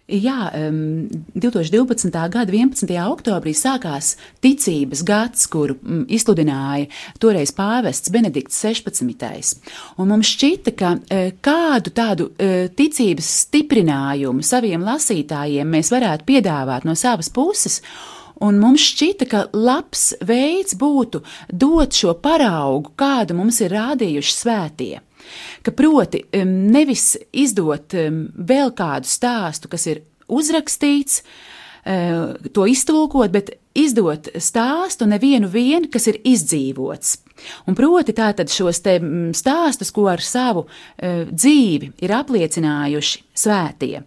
Jā, 0.06 0.52
um, 0.54 1.08
2012. 1.34 2.12
gada 2.30 2.52
11. 2.54 2.92
oktobrī 3.10 3.50
sākās 3.58 4.12
ticības 4.38 5.00
gads, 5.02 5.48
kuru 5.50 5.74
um, 5.82 6.04
izsludināja 6.06 6.86
toreiz 7.18 7.50
pāvests 7.50 8.12
Benedikts 8.14 8.60
16. 8.62 9.56
Un 9.98 10.12
mums 10.12 10.30
šķita, 10.30 10.74
ka 10.78 10.92
uh, 11.00 11.32
kādu 11.42 11.90
tādu 11.90 12.28
uh, 12.30 12.68
ticības 12.70 13.32
stiprinājumu 13.48 14.46
saviem 14.46 14.86
lasītājiem 14.86 15.74
mēs 15.74 15.90
varētu 15.90 16.28
piedāvāt 16.30 16.86
no 16.86 16.94
savas 16.94 17.26
puses. 17.26 17.80
Un 18.46 18.60
mums 18.62 18.86
šķita, 18.86 19.26
ka 19.26 19.42
labs 19.58 20.12
veids 20.22 20.78
būtu 20.78 21.24
dot 21.50 21.98
šo 21.98 22.14
paraugu, 22.22 22.94
kādu 22.94 23.34
mums 23.40 23.58
ir 23.64 23.74
rādījuši 23.74 24.38
svētie 24.38 24.94
ka 25.62 25.74
proti 25.76 26.24
nevis 26.46 27.14
izdot 27.32 27.94
vēl 27.94 28.72
kādu 28.76 29.10
stāstu, 29.10 29.70
kas 29.72 29.86
ir 29.90 30.02
uzrakstīts, 30.28 31.22
eh, 31.84 32.34
to 32.52 32.66
iztulkot, 32.66 33.30
bet 33.30 33.54
izdot 33.76 34.30
stāstu 34.40 35.06
nevienu 35.06 35.48
vienu, 35.52 35.90
kas 35.92 36.08
ir 36.10 36.20
izdzīvots. 36.24 37.16
Un 37.68 37.76
proti 37.76 38.14
tātad 38.16 38.48
šos 38.48 38.80
te 38.80 38.96
stāstus, 39.36 39.92
ko 39.92 40.06
ar 40.08 40.22
savu 40.24 40.64
uh, 40.64 41.26
dzīvi 41.28 41.90
ir 42.00 42.14
apliecinājuši 42.16 43.25
svētie. 43.38 44.02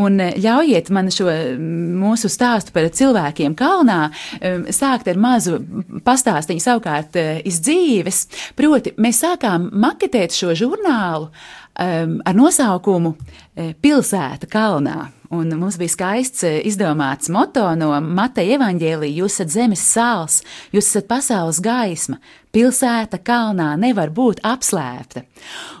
Un 0.00 0.20
uh, 0.20 0.36
ļaujiet 0.40 0.90
man 0.94 1.10
šo 1.14 1.28
mm, 1.30 1.96
mūsu 2.02 2.30
stāstu 2.32 2.74
par 2.74 2.88
cilvēkiem 2.90 3.56
kalnā 3.58 4.00
um, 4.10 4.68
sākt 4.74 5.10
ar 5.10 5.20
mazu 5.20 5.60
pastāstīņu 6.06 6.64
savukārt 6.64 7.18
uh, 7.20 7.34
iz 7.46 7.60
dzīves. 7.64 8.24
Proti, 8.58 8.94
mēs 9.00 9.24
sākām 9.24 9.70
maketēt 9.84 10.36
šo 10.36 10.54
žurnālu 10.58 11.30
um, 11.30 12.18
ar 12.24 12.40
nosaukumu 12.40 13.16
Pilsēta 13.54 14.48
kalnā. 14.50 15.04
Un 15.34 15.48
mums 15.58 15.78
bija 15.80 15.90
skaists 15.90 16.44
eh, 16.44 16.60
izdomāts 16.68 17.30
moto 17.32 17.64
no 17.78 17.90
Mateja 18.00 18.58
evaņģēlīja: 18.58 19.18
Jūs 19.22 19.38
esat 19.38 19.52
zemes 19.54 19.82
sāls, 19.82 20.40
jūs 20.74 20.90
esat 20.90 21.08
pasaules 21.10 21.60
gaisma, 21.64 22.20
pilsēta 22.54 23.18
kalnā 23.24 23.72
nevar 23.80 24.12
būt 24.14 24.44
apslēpta. 24.46 25.24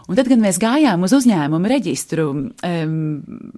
Un 0.04 0.18
tad, 0.18 0.28
kad 0.28 0.40
mēs 0.40 0.58
gājām 0.60 1.06
uz 1.06 1.14
uzņēmumu 1.16 1.70
reģistru, 1.70 2.26
um, 2.34 2.96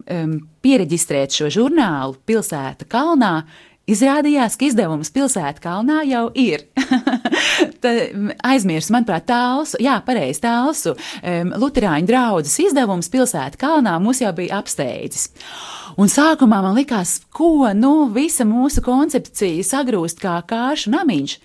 um, 0.06 0.36
pieregistrēt 0.62 1.34
šo 1.34 1.50
žurnālu 1.50 2.14
Pilsēta 2.26 2.86
kalnā, 2.90 3.40
Izrādījās, 3.86 4.56
ka 4.58 4.66
izdevums 4.66 5.12
pilsētā 5.14 5.62
kalnā 5.62 6.00
jau 6.08 6.24
ir. 6.34 6.64
Aizmirst, 8.50 8.90
manuprāt, 8.90 9.28
tālsu, 9.28 9.78
jā, 9.78 9.94
pareizi 10.02 10.42
tālsu. 10.42 10.96
Um, 11.22 11.52
Lutāņu 11.62 12.08
draugas 12.08 12.56
izdevums 12.64 13.06
pilsētā 13.12 13.60
kalnā 13.60 13.94
mūs 14.02 14.24
jau 14.24 14.32
bija 14.34 14.58
apsteidzis. 14.58 15.28
Un 16.02 16.10
sākumā 16.10 16.58
man 16.66 16.74
likās, 16.74 17.20
ko 17.30 17.70
nu, 17.78 18.08
visa 18.10 18.42
mūsu 18.48 18.82
koncepcija 18.82 19.62
sagrūst 19.70 20.18
kā 20.18 20.40
kāršu 20.50 20.90
namiņš, 20.96 21.38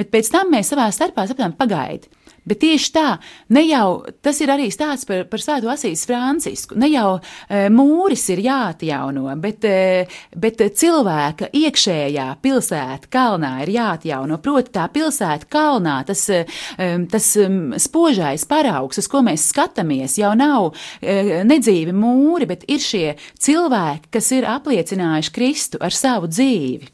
bet 0.00 0.10
pēc 0.10 0.34
tam 0.34 0.50
mēs 0.50 0.74
savā 0.74 0.90
starpā 0.90 1.28
sapratām, 1.30 1.54
pagaidi. 1.54 2.10
Bet 2.44 2.60
tieši 2.60 2.90
tā, 2.92 3.06
ne 3.56 3.62
jau 3.64 4.04
tas 4.24 4.36
ir 4.44 4.52
arī 4.52 4.68
stāsts 4.72 5.08
par, 5.08 5.24
par 5.30 5.40
Svēto 5.40 5.70
Asīs 5.72 6.04
Francisku. 6.04 6.76
Ne 6.76 6.90
jau 6.92 7.16
e, 7.16 7.66
mūris 7.72 8.26
ir 8.34 8.42
jāatjauno, 8.44 9.30
bet, 9.40 9.64
e, 9.64 10.04
bet 10.36 10.60
cilvēka 10.76 11.48
iekšējā 11.56 12.26
pilsēta 12.44 13.08
kalnā 13.12 13.54
ir 13.64 13.72
jāatjauno. 13.78 14.38
Proti, 14.44 14.74
tā 14.76 14.84
pilsēta 14.92 15.48
kalnā, 15.48 15.98
tas, 16.08 16.26
e, 16.28 16.44
tas 17.10 17.30
spožais 17.86 18.44
paraugs, 18.50 19.00
uz 19.00 19.08
ko 19.08 19.24
mēs 19.24 19.48
skatāmies, 19.54 20.18
jau 20.20 20.34
nav 20.36 20.74
e, 21.00 21.40
nedzīvi 21.48 21.96
mūri, 21.96 22.50
bet 22.50 22.68
ir 22.68 22.84
šie 22.84 23.06
cilvēki, 23.40 24.12
kas 24.18 24.32
ir 24.36 24.50
apliecinājuši 24.52 25.34
Kristu 25.34 25.80
ar 25.80 25.96
savu 25.96 26.28
dzīvi. 26.28 26.93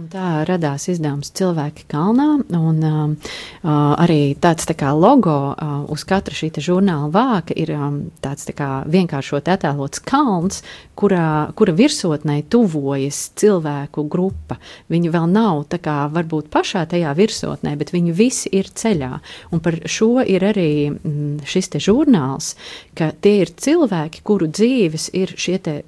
Un 0.00 0.06
tā 0.08 0.46
radās 0.48 0.86
izdevums 0.88 1.28
Cilvēki 1.36 1.84
kalnā, 1.92 2.38
un 2.56 2.76
um, 2.88 3.10
uh, 3.12 3.90
arī 4.00 4.32
tāds 4.40 4.64
tā 4.64 4.72
kā 4.78 4.94
logo 4.96 5.34
uh, 5.52 5.82
uz 5.92 6.06
katra 6.08 6.32
šī 6.32 6.48
žurnāla 6.56 7.10
vāka 7.12 7.52
ir 7.52 7.74
um, 7.76 7.98
tāds 8.24 8.48
tā 8.48 8.54
kā 8.56 8.68
vienkāršot 8.88 9.50
attēlots 9.52 10.00
kalns, 10.08 10.62
kurā, 10.96 11.52
kura 11.52 11.76
virsotnē 11.76 12.38
tuvojas 12.48 13.18
cilvēku 13.36 14.06
grupa. 14.08 14.56
Viņi 14.88 15.12
vēl 15.12 15.28
nav 15.34 15.66
tā 15.68 15.82
kā 15.84 15.98
varbūt 16.16 16.48
pašā 16.48 16.86
tajā 16.88 17.12
virsotnē, 17.20 17.76
bet 17.76 17.92
viņi 17.92 18.16
visi 18.16 18.48
ir 18.56 18.72
ceļā. 18.72 19.12
Un 19.52 19.60
par 19.60 19.82
šo 19.84 20.24
ir 20.24 20.48
arī 20.48 20.70
mm, 20.94 21.42
šis 21.44 21.74
te 21.76 21.84
žurnāls, 21.90 22.54
ka 22.96 23.12
tie 23.20 23.42
ir 23.44 23.52
cilvēki, 23.52 24.24
kuru 24.24 24.48
dzīves 24.48 25.10
ir 25.20 25.36
šie 25.36 25.60
te 25.60 25.82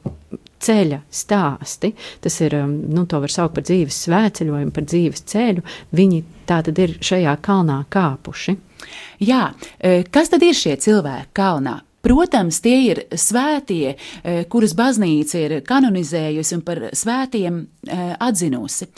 ceļa 0.63 1.03
stāsti. 1.13 1.93
Tas 2.23 2.41
ir, 2.45 2.57
um, 2.63 2.75
nu, 2.95 3.07
to 3.11 3.21
var 3.23 3.33
saukt 3.33 3.57
par 3.59 3.67
dzīves 3.69 4.03
svētceļojumu, 4.07 4.75
par 4.75 4.89
dzīves 4.89 5.25
ceļu. 5.33 5.65
Viņi 5.99 6.23
tā 6.49 6.63
tad 6.67 6.79
ir 6.83 6.99
šajā 7.03 7.37
kalnā 7.45 7.83
kāpuši. 7.93 8.57
Jā, 9.23 9.47
e, 9.79 10.03
kas 10.11 10.33
tad 10.33 10.43
ir 10.43 10.57
šie 10.59 10.77
cilvēki 10.83 11.35
kalnā? 11.39 11.79
Protams, 12.03 12.59
tie 12.59 12.79
ir 12.91 12.99
svētie, 13.15 13.95
eh, 13.95 14.45
kurus 14.51 14.75
baznīca 14.75 15.39
ir 15.39 15.53
kanonizējusi 15.63 16.57
un 16.57 16.63
par 16.67 16.81
svētiem 16.99 17.61
eh, 17.87 18.17
atzinusi. 18.19 18.89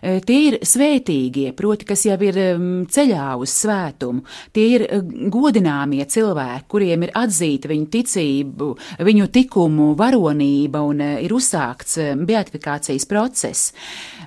Eh, 0.00 0.20
tie 0.24 0.38
ir 0.48 0.56
svētīgie, 0.64 1.52
proti, 1.52 1.84
kas 1.84 2.06
jau 2.08 2.16
ir 2.24 2.38
mm, 2.56 2.86
ceļā 2.88 3.26
uz 3.36 3.52
svētumu. 3.52 4.24
Tie 4.56 4.64
ir 4.78 4.86
godināmie 5.28 6.06
cilvēki, 6.08 6.64
kuriem 6.72 7.04
ir 7.04 7.12
atzīta 7.12 7.68
viņu 7.68 7.90
ticību, 7.92 8.70
viņu 9.04 9.28
tikumu 9.28 9.90
varonība 9.98 10.80
un 10.88 11.04
ir 11.04 11.36
uzsākts 11.36 11.98
beatifikācijas 12.24 13.04
process. 13.08 13.74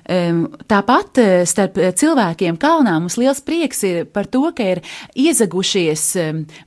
Tāpat 0.08 1.18
starp 1.48 1.76
cilvēkiem 2.00 2.56
kalnā 2.60 2.94
mums 3.00 3.18
liels 3.20 3.42
prieks 3.44 3.82
ir 3.84 4.06
par 4.08 4.28
to, 4.30 4.46
ka 4.56 4.64
ir 4.76 4.80
iezagušies 5.18 6.04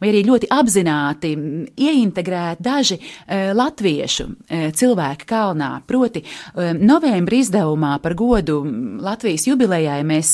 vai 0.02 0.12
arī 0.12 0.22
ļoti 0.28 0.52
apzināti 0.54 1.34
ieintegrēti 1.76 2.64
daži 2.64 2.98
e, 2.98 3.52
latviešu 3.58 4.28
e, 4.28 4.62
cilvēki 4.78 5.28
kalnā. 5.30 5.72
Proti, 5.88 6.24
e, 6.24 6.72
novembra 6.78 7.40
izdevumā 7.40 7.96
par 8.04 8.16
godu 8.20 8.62
Latvijas 9.02 9.48
jubilejai 9.50 10.02
mēs 10.08 10.34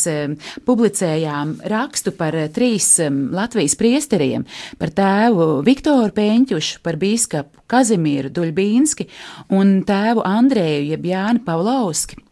publicējām 0.67 1.57
rakstu 1.71 2.13
par 2.17 2.35
trīs 2.53 2.89
Latvijas 3.31 3.77
priesteriem- 3.79 4.45
par 4.81 4.93
tēvu 4.95 5.63
Viktoru 5.65 6.13
Pēņķušu, 6.13 6.81
par 6.83 6.99
bīskapu 7.01 7.65
Kazimieru 7.67 8.31
Duļbīnski 8.31 9.07
un 9.49 9.81
tēvu 9.87 10.23
Andrēju 10.25 10.93
jeb 10.93 11.03
Jāni 11.11 11.43
Pavlovski. 11.43 12.26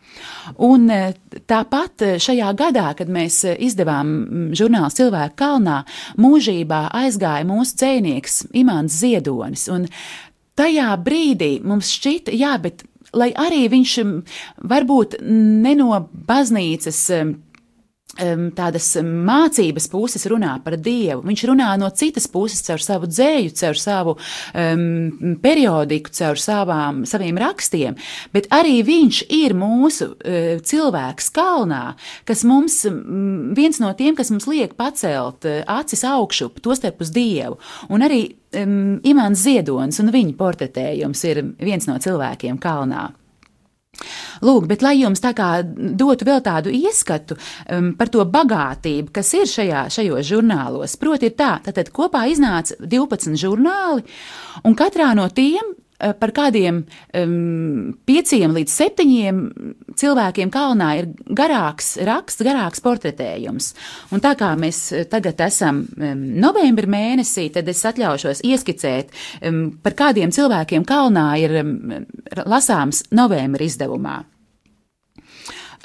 Un 0.66 0.90
e, 0.94 1.00
tāpat 1.50 2.06
e, 2.06 2.12
šajā 2.22 2.52
gadā, 2.58 2.88
kad 2.98 3.12
mēs 3.12 3.42
e, 3.46 3.56
izdevām 3.68 4.52
žurnālu 4.56 4.94
Cilvēku 4.96 5.38
kalnā, 5.42 5.82
mūžībā 6.22 6.86
aizgāja 7.04 7.48
mūsu 7.48 7.80
dzēnieks 7.82 8.42
Imants 8.62 9.00
Ziedonis. 9.02 9.68
Un 9.74 9.88
tajā 10.60 10.92
brīdī 11.06 11.58
mums 11.66 11.92
šķita, 11.98 12.36
jā, 12.36 12.56
bet 12.62 12.86
lai 13.16 13.32
arī 13.38 13.66
viņš 13.72 13.98
varbūt 14.68 15.20
ne 15.26 15.76
no 15.80 16.02
baznīcas 16.28 17.02
tādas 18.56 18.88
mācības 19.04 19.88
puses 19.92 20.26
runā 20.32 20.56
par 20.64 20.78
Dievu. 20.80 21.24
Viņš 21.26 21.44
runā 21.50 21.72
no 21.80 21.90
citas 21.96 22.28
puses, 22.32 22.64
caur 22.66 22.82
savu 22.84 23.10
dzēju, 23.10 23.54
caur 23.60 23.80
savu 23.80 24.16
um, 24.16 25.36
periodiku, 25.44 26.14
caur 26.16 26.40
savām, 26.40 27.04
saviem 27.10 27.40
rakstiem, 27.42 27.98
bet 28.36 28.48
arī 28.56 28.80
viņš 28.88 29.22
ir 29.36 29.56
mūsu 29.58 30.12
uh, 30.14 30.56
cilvēks 30.64 31.30
kalnā, 31.36 31.84
kas 32.28 32.46
mums, 32.48 32.82
um, 32.90 33.52
viens 33.58 33.82
no 33.84 33.92
tiem, 33.98 34.16
kas 34.16 34.32
mums 34.34 34.48
liek 34.52 34.78
pacelt 34.80 35.48
uh, 35.50 35.62
acis 35.80 36.06
augšup, 36.08 36.62
tostarp 36.64 37.04
uz 37.04 37.12
Dievu. 37.16 37.60
Un 37.90 38.06
arī 38.06 38.24
um, 38.56 38.98
Imants 39.04 39.46
Ziedonis 39.46 40.00
un 40.04 40.14
viņa 40.16 40.40
portretējums 40.40 41.28
ir 41.30 41.44
viens 41.60 41.90
no 41.90 42.00
cilvēkiem 42.02 42.60
kalnā. 42.64 43.10
Lūk, 44.46 44.68
bet 44.70 44.84
lai 44.86 44.96
jums 45.00 45.24
tā 45.24 45.32
kā 45.38 45.50
dotu 45.66 46.28
vēl 46.28 46.42
tādu 46.46 46.74
ieskatu 46.74 47.38
um, 47.38 47.94
par 48.00 48.12
to 48.14 48.26
bagātību, 48.28 49.14
kas 49.16 49.34
ir 49.38 49.48
šajā, 49.50 49.86
šajos 49.96 50.28
žurnālos, 50.28 50.98
proti, 51.02 51.32
ir 51.32 51.38
tā, 51.40 51.56
tad 51.66 51.92
kopā 51.96 52.26
iznāca 52.32 52.78
12 52.82 53.40
žurnāli, 53.40 54.06
un 54.66 54.78
katrā 54.78 55.14
no 55.18 55.30
tiem 55.34 55.74
par 56.20 56.34
kādiem 56.36 56.82
um, 57.18 57.94
pieciem 58.08 58.54
līdz 58.56 58.76
septiņiem 58.76 59.40
cilvēkiem 59.98 60.52
kalnā 60.54 60.90
ir 61.00 61.10
garāks 61.38 61.96
raksts, 62.06 62.44
garāks 62.46 62.84
portretējums. 62.86 63.72
Un 64.16 64.24
tā 64.24 64.36
kā 64.40 64.52
mēs 64.60 64.82
tagad 65.12 65.42
esam 65.48 65.84
um, 65.86 66.24
novembra 66.42 66.90
mēnesī, 66.98 67.48
tad 67.56 67.70
es 67.72 67.84
atļaušos 67.88 68.44
ieskicēt, 68.46 69.12
um, 69.42 69.66
par 69.84 69.98
kādiem 69.98 70.34
cilvēkiem 70.36 70.86
kalnā 70.88 71.28
ir 71.42 71.60
um, 71.64 71.76
lasāms 72.46 73.06
novembra 73.16 73.66
izdevumā. 73.66 74.22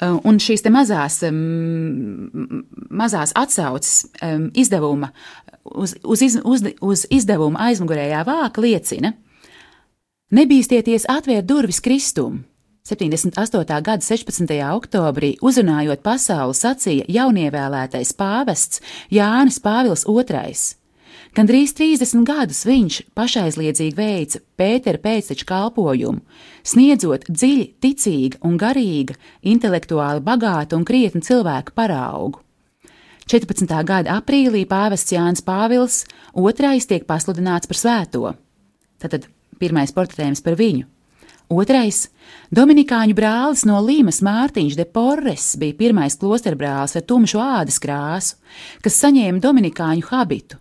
Un 0.01 0.39
šīs 0.41 0.63
mazās, 0.73 1.19
mazās 2.89 3.33
atsauces 3.37 4.07
izdevuma 4.57 5.11
uz, 5.63 5.93
uz, 6.03 6.23
uz, 6.43 6.63
uz 6.81 7.03
izdevuma 7.13 7.67
aizmugurējā 7.67 8.23
vāka 8.25 8.63
liecina, 8.63 9.13
nebīsties 10.31 11.07
atvērt 11.11 11.45
durvis 11.45 11.81
Kristum. 11.83 12.45
78. 12.87 13.81
gada 13.85 14.01
16. 14.01 14.51
oktobrī 14.73 15.35
uzrunājot 15.45 16.01
pasauli 16.01 16.55
sacīja 16.57 17.05
jaunievēlētais 17.13 18.15
pāvests 18.17 18.81
Jānis 19.13 19.59
Pāvils 19.61 20.07
II. 20.09 20.55
Gandrīz 21.37 21.71
30 21.77 22.25
gadus 22.27 22.65
viņš 22.67 22.95
pašaizliedzīgi 23.15 23.95
veica 23.95 24.41
Pētera 24.59 24.99
pēcteču 24.99 25.45
kalpojumu, 25.47 26.23
sniedzot 26.67 27.27
dziļi 27.29 27.67
ticīga 27.79 28.41
un 28.47 28.57
garīga, 28.59 29.15
intelektuāli 29.43 30.25
bagāta 30.25 30.75
un 30.75 30.83
krietna 30.87 31.21
cilvēka 31.23 31.75
paraugu. 31.77 32.41
14. 33.31 33.69
gada 33.87 34.17
aprīlī 34.17 34.65
pāvests 34.67 35.13
Jānis 35.13 35.45
Pāvils 35.45 36.01
II 36.35 36.81
tiek 36.89 37.05
pasludināts 37.07 37.69
par 37.69 37.79
svēto. 37.79 38.33
Tātad 38.99 39.29
pirmais 39.61 39.93
portretējums 39.95 40.41
par 40.45 40.57
viņu. 40.59 40.87
Otrais- 41.51 42.07
Dominikāņu 42.57 43.15
brālis 43.15 43.65
no 43.67 43.77
Līmas 43.83 44.21
Mārtiņš 44.23 44.75
de 44.79 44.85
Porres 44.85 45.55
bija 45.59 45.77
pirmais 45.77 46.15
klosterbrālis 46.17 46.95
ar 46.95 47.05
tumšu 47.07 47.39
ādas 47.43 47.79
krāsu, 47.79 48.35
kas 48.81 48.99
saņēma 49.03 49.39
Dominikāņu 49.43 50.03
habitu. 50.09 50.57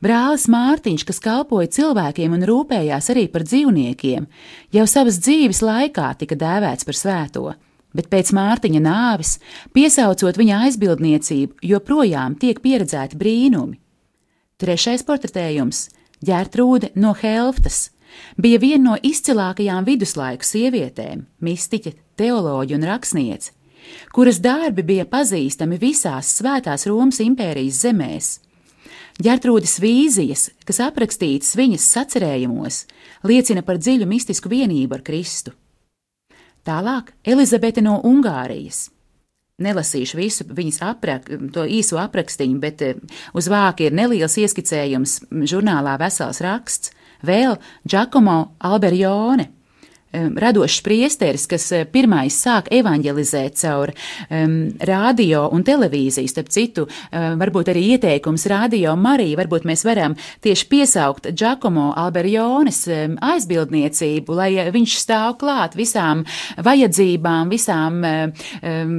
Brālis 0.00 0.48
Mārtiņš, 0.48 1.04
kas 1.04 1.20
kalpoja 1.20 1.68
cilvēkiem 1.68 2.32
un 2.32 2.46
rūpējās 2.48 3.10
arī 3.12 3.28
par 3.28 3.44
dzīvniekiem, 3.44 4.26
jau 4.72 4.86
savas 4.86 5.20
dzīves 5.20 5.60
laikā 5.60 6.16
tika 6.16 6.34
dēvēts 6.34 6.88
par 6.88 6.96
svēto 6.96 7.54
bet 7.96 8.10
pēc 8.10 8.32
Mārtiņa 8.36 8.82
nāves, 8.84 9.36
piesaucot 9.74 10.38
viņa 10.38 10.64
aizbildniecību, 10.66 11.60
joprojām 11.72 12.36
tiek 12.40 12.60
pieredzēti 12.62 13.18
brīnumi. 13.20 13.78
Trešais 14.60 15.04
portretējums- 15.06 15.88
Ģērtrūde 16.26 16.92
no 16.96 17.14
Helftas. 17.16 17.90
Bija 18.40 18.60
viena 18.62 18.82
no 18.84 18.98
izcilākajām 19.02 19.86
viduslaiku 19.86 20.46
sievietēm, 20.46 21.24
mistiķe, 21.44 21.94
teoloģija 22.20 22.78
un 22.78 22.86
rakstniece, 22.88 23.52
kuras 24.14 24.40
darbi 24.42 24.84
bija 24.86 25.06
pazīstami 25.08 25.78
visās 25.80 26.34
Svētās 26.38 26.86
Romas 26.90 27.20
impērijas 27.24 27.82
zemēs. 27.86 28.30
Ģertrūdas 29.20 29.76
vīzijas, 29.82 30.46
kas 30.64 30.78
aprakstītas 30.80 31.52
viņas 31.58 31.88
sacerējumos, 31.92 32.84
liecina 33.28 33.64
par 33.66 33.76
dziļu 33.76 34.08
mistisku 34.08 34.48
vienību 34.48 34.96
ar 34.96 35.04
Kristu. 35.04 35.52
Tālāk 36.64 37.12
Elizabete 37.24 37.84
no 37.84 37.98
Ungārijas. 38.04 38.88
Nelasīšu 39.60 40.16
visu 40.16 40.46
viņas 40.48 40.78
aprak, 40.88 41.28
to 41.52 41.66
īso 41.68 41.98
aprakstīnu, 42.00 42.56
bet 42.62 42.80
eh, 42.84 42.96
uz 43.36 43.48
vāka 43.52 43.84
ir 43.84 43.96
neliels 43.96 44.38
ieskicējums 44.40 45.18
žurnālā 45.52 45.98
Vesels 46.00 46.40
raksts. 46.44 46.94
Vēl 47.26 47.56
Giacomo 47.84 48.54
Alberjone 48.58 49.48
radošs 50.12 50.80
priesteris, 50.82 51.46
kas 51.46 51.68
eh, 51.72 51.84
pirmais 51.86 52.34
sāk 52.34 52.70
evanģelizēt 52.74 53.58
caur 53.60 53.92
um, 54.30 54.54
radio 54.86 55.46
un 55.54 55.62
televīziju. 55.66 56.30
Starp 56.30 56.50
citu, 56.50 56.86
um, 56.86 57.36
varbūt 57.40 57.70
arī 57.70 57.84
ieteikums 57.94 58.46
radio 58.50 58.96
Marija, 58.98 59.38
varbūt 59.40 59.66
mēs 59.68 59.84
varam 59.86 60.16
tieši 60.44 60.66
piesaukt 60.70 61.30
Giacomo 61.30 61.90
Alberjones 61.98 62.82
um, 62.90 63.16
aizbildniecību, 63.30 64.34
lai 64.34 64.50
viņš 64.74 64.96
stāv 64.98 65.36
klāt 65.40 65.78
visām 65.78 66.24
vajadzībām, 66.58 67.50
visām, 67.52 68.02
um, 68.02 68.98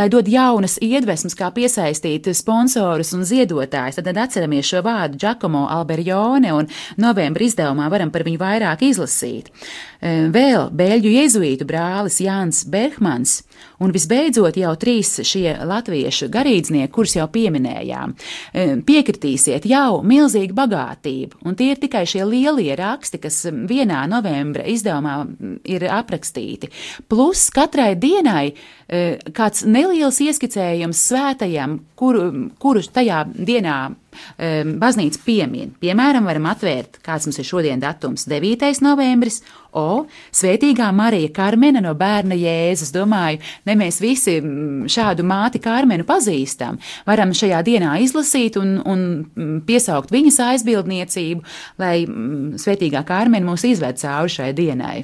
lai 0.00 0.08
dod 0.12 0.28
jaunas 0.30 0.78
iedvesmas, 0.84 1.36
kā 1.36 1.52
piesaistīt 1.54 2.30
sponsorus 2.36 3.12
un 3.16 3.26
ziedotājus. 3.28 4.00
Tad, 4.00 4.08
tad 4.08 4.24
atceramies 4.24 4.72
šo 4.72 4.84
vārdu 4.86 5.20
Giacomo 5.20 5.66
Alberjone 5.70 6.54
un 6.56 6.72
novembra 7.00 7.44
izdevumā 7.44 7.90
varam 7.92 8.12
par 8.14 8.24
viņu 8.26 8.40
vairāk 8.40 8.88
izlasīt 8.88 9.52
vēl 10.00 10.70
beļģu 10.72 11.12
jēzuītu 11.12 11.66
brālis 11.68 12.20
Jānis 12.24 12.64
Bergmans, 12.64 13.40
un 13.80 13.92
visbeidzot 13.94 14.56
jau 14.60 14.72
trīs 14.80 15.20
šie 15.26 15.54
latviešu 15.66 16.28
garīdznieki, 16.32 16.92
kurus 16.92 17.16
jau 17.16 17.26
pieminējām. 17.32 18.14
Piekritīsiet, 18.86 19.66
jau 19.70 20.00
milzīga 20.06 20.56
bagātība, 20.62 21.40
un 21.44 21.56
tie 21.58 21.72
ir 21.74 21.80
tikai 21.82 22.04
šie 22.08 22.24
lielie 22.28 22.74
raksti, 22.78 23.20
kas 23.22 23.42
vienā 23.50 24.04
novembra 24.10 24.66
izdevumā 24.68 25.16
ir 25.64 25.86
aprakstīti. 25.90 26.70
Plus 27.10 27.48
katrai 27.54 27.94
dienai 28.00 28.50
kāds 29.36 29.64
neliels 29.68 30.18
ieskicējums 30.24 31.06
svētajam, 31.10 31.78
kuru, 31.98 32.50
kuru 32.58 32.82
tajā 32.82 33.22
dienā 33.30 33.78
baznīca 34.80 35.20
piemin. 35.22 35.70
Piemēram, 35.78 36.26
varam 36.26 36.48
atvērt, 36.50 36.98
kāds 37.04 37.28
mums 37.28 37.38
ir 37.38 37.46
šodien 37.46 37.80
datums- 37.80 38.26
9. 38.32 38.82
novembris, 38.82 39.42
O, 39.72 40.06
Svētīgā 40.34 40.88
Marija 40.92 41.30
Karmena 41.30 41.80
no 41.80 41.94
bērna 41.94 42.34
Jēzus. 42.34 42.90
Domāju, 42.90 43.38
ne 43.68 43.76
mēs 43.78 44.00
visi 44.02 44.38
šādu 44.90 45.26
māti 45.26 45.60
Karmenu 45.62 46.06
pazīstam. 46.08 46.80
Varam 47.08 47.34
šajā 47.36 47.62
dienā 47.66 47.96
izlasīt 48.04 48.58
un, 48.60 48.78
un 48.84 49.62
piesaukt 49.66 50.12
viņas 50.14 50.40
aizbildniecību, 50.50 51.46
lai 51.82 51.96
Svētīgā 52.60 53.04
Karmena 53.08 53.52
mūs 53.52 53.66
izved 53.68 54.00
cauri 54.02 54.38
šai 54.38 54.52
dienai. 54.56 54.98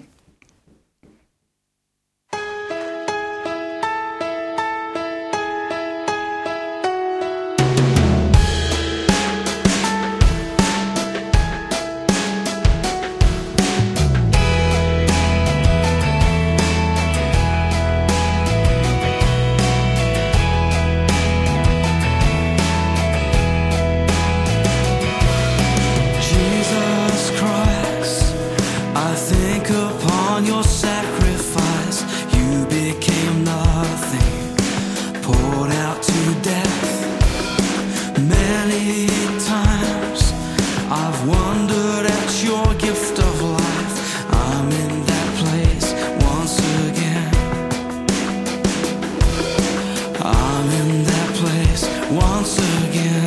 once 52.36 52.58
again. 52.58 53.25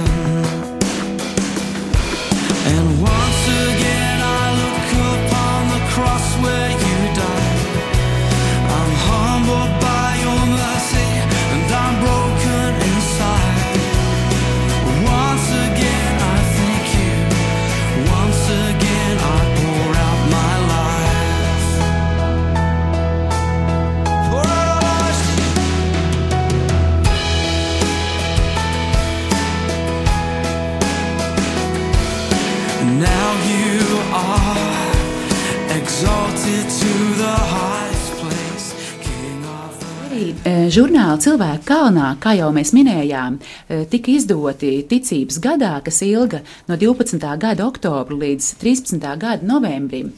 Žurnāla 40.79 41.17
Cilvēka 41.19 41.65
kalnā, 41.67 42.09
kā 42.23 42.37
jau 42.37 42.53
mēs 42.55 42.71
minējām, 42.71 43.39
e, 43.39 43.81
tika 43.91 44.13
izdoti 44.13 44.77
ticības 44.87 45.39
gadā, 45.43 45.73
kas 45.83 45.99
ilga 46.05 46.39
no 46.69 46.77
12. 46.79 47.19
gada 47.41 47.65
oktobra 47.67 48.15
līdz 48.21 48.53
13. 48.61 49.03
gada 49.19 49.43
novembrim. 49.43 50.13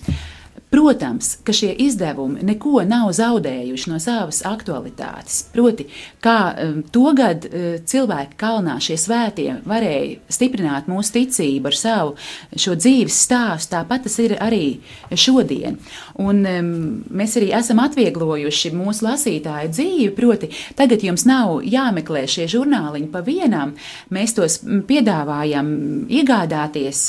Protams, 0.72 1.38
ka 1.44 1.52
šie 1.54 1.74
izdevumi 1.84 2.46
neko 2.48 2.80
nav 2.88 3.10
zaudējuši 3.12 3.90
no 3.92 3.98
savas 4.00 4.38
aktualitātes. 4.48 5.42
Proti, 5.52 5.84
kā 6.24 6.36
um, 6.64 6.78
togad 6.96 7.44
uh, 7.44 7.74
cilvēki 7.84 8.38
kalnā 8.40 8.78
šie 8.80 8.96
svētie 8.96 9.58
varēja 9.68 10.22
stiprināt 10.32 10.88
mūsu 10.88 11.18
ticību 11.18 11.68
ar 11.68 11.76
savu 11.76 12.14
šo 12.56 12.78
dzīves 12.80 13.18
stāstu, 13.26 13.74
tāpat 13.74 14.06
tas 14.08 14.16
ir 14.24 14.38
arī 14.40 14.80
šodien. 15.12 15.76
Un 16.24 16.40
um, 16.48 16.72
mēs 17.20 17.36
arī 17.42 17.52
esam 17.60 17.84
atvieglojuši 17.84 18.72
mūsu 18.72 19.10
lasītāju 19.10 19.74
dzīvi, 19.76 20.08
proti, 20.16 20.54
tagad 20.80 21.04
jums 21.04 21.28
nav 21.28 21.58
jāmeklē 21.68 22.24
šie 22.32 22.48
žurnāliņi 22.56 23.12
pa 23.12 23.26
vienam, 23.28 23.76
mēs 24.08 24.38
tos 24.40 24.62
piedāvājam 24.88 25.76
iegādāties 26.08 27.04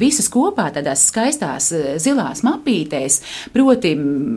visas 0.00 0.32
kopā 0.32 0.70
tādās 0.72 1.04
skaistās 1.12 1.68
zilās 2.00 2.40
mapītēs, 2.48 2.93
proti 3.54 3.94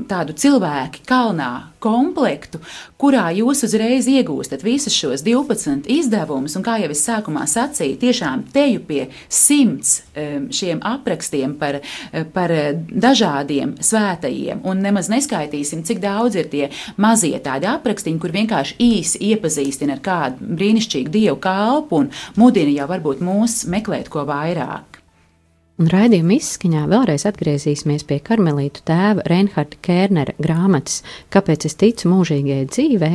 tādu 0.10 0.36
cilvēku 0.38 1.04
kalnā 1.08 1.52
komplektu, 1.84 2.60
kurā 3.00 3.28
jūs 3.38 3.64
uzreiz 3.68 4.08
iegūstat 4.10 4.64
visus 4.66 4.96
šos 4.98 5.24
12 5.26 5.88
izdevumus, 5.94 6.58
un 6.58 6.66
kā 6.66 6.78
jau 6.82 6.90
es 6.94 7.04
sākumā 7.06 7.46
sacīju, 7.50 8.00
tiešām 8.02 8.48
teju 8.54 8.84
pie 8.88 9.04
simts 9.30 10.02
šiem 10.58 10.82
aprakstiem 10.86 11.56
par, 11.60 11.80
par 12.34 12.54
dažādiem 12.90 13.76
svētajiem, 13.84 14.64
un 14.68 14.84
nemaz 14.84 15.12
neskaitīsim, 15.14 15.86
cik 15.88 16.02
daudz 16.04 16.40
ir 16.42 16.52
tie 16.52 16.68
mazie 16.98 17.38
tādi 17.44 17.70
aprakstiņi, 17.70 18.22
kur 18.22 18.36
vienkārši 18.36 18.80
īsi 18.84 19.24
iepazīstina 19.32 19.98
ar 19.98 20.04
kādu 20.04 20.52
brīnišķīgu 20.58 21.14
dievu 21.14 21.40
kalpu 21.44 22.04
un 22.04 22.14
mudina 22.40 22.74
jau 22.74 22.90
varbūt 22.90 23.24
mūs 23.26 23.64
meklēt 23.70 24.10
ko 24.14 24.26
vairāk. 24.28 24.97
Un 25.78 25.92
raidījuma 25.94 26.40
izskaņā 26.40 26.88
vēlreiz 26.90 27.28
atgriezīsimies 27.30 28.08
pie 28.10 28.18
karmelītu 28.26 28.82
tēva 28.88 29.26
Reinharda 29.30 29.78
Kērnera 29.86 30.34
grāmatas 30.42 31.04
Kāpēc 31.34 31.68
es 31.70 31.78
ticu 31.78 32.10
mūžīgajai 32.10 32.66
dzīvē, 32.72 33.12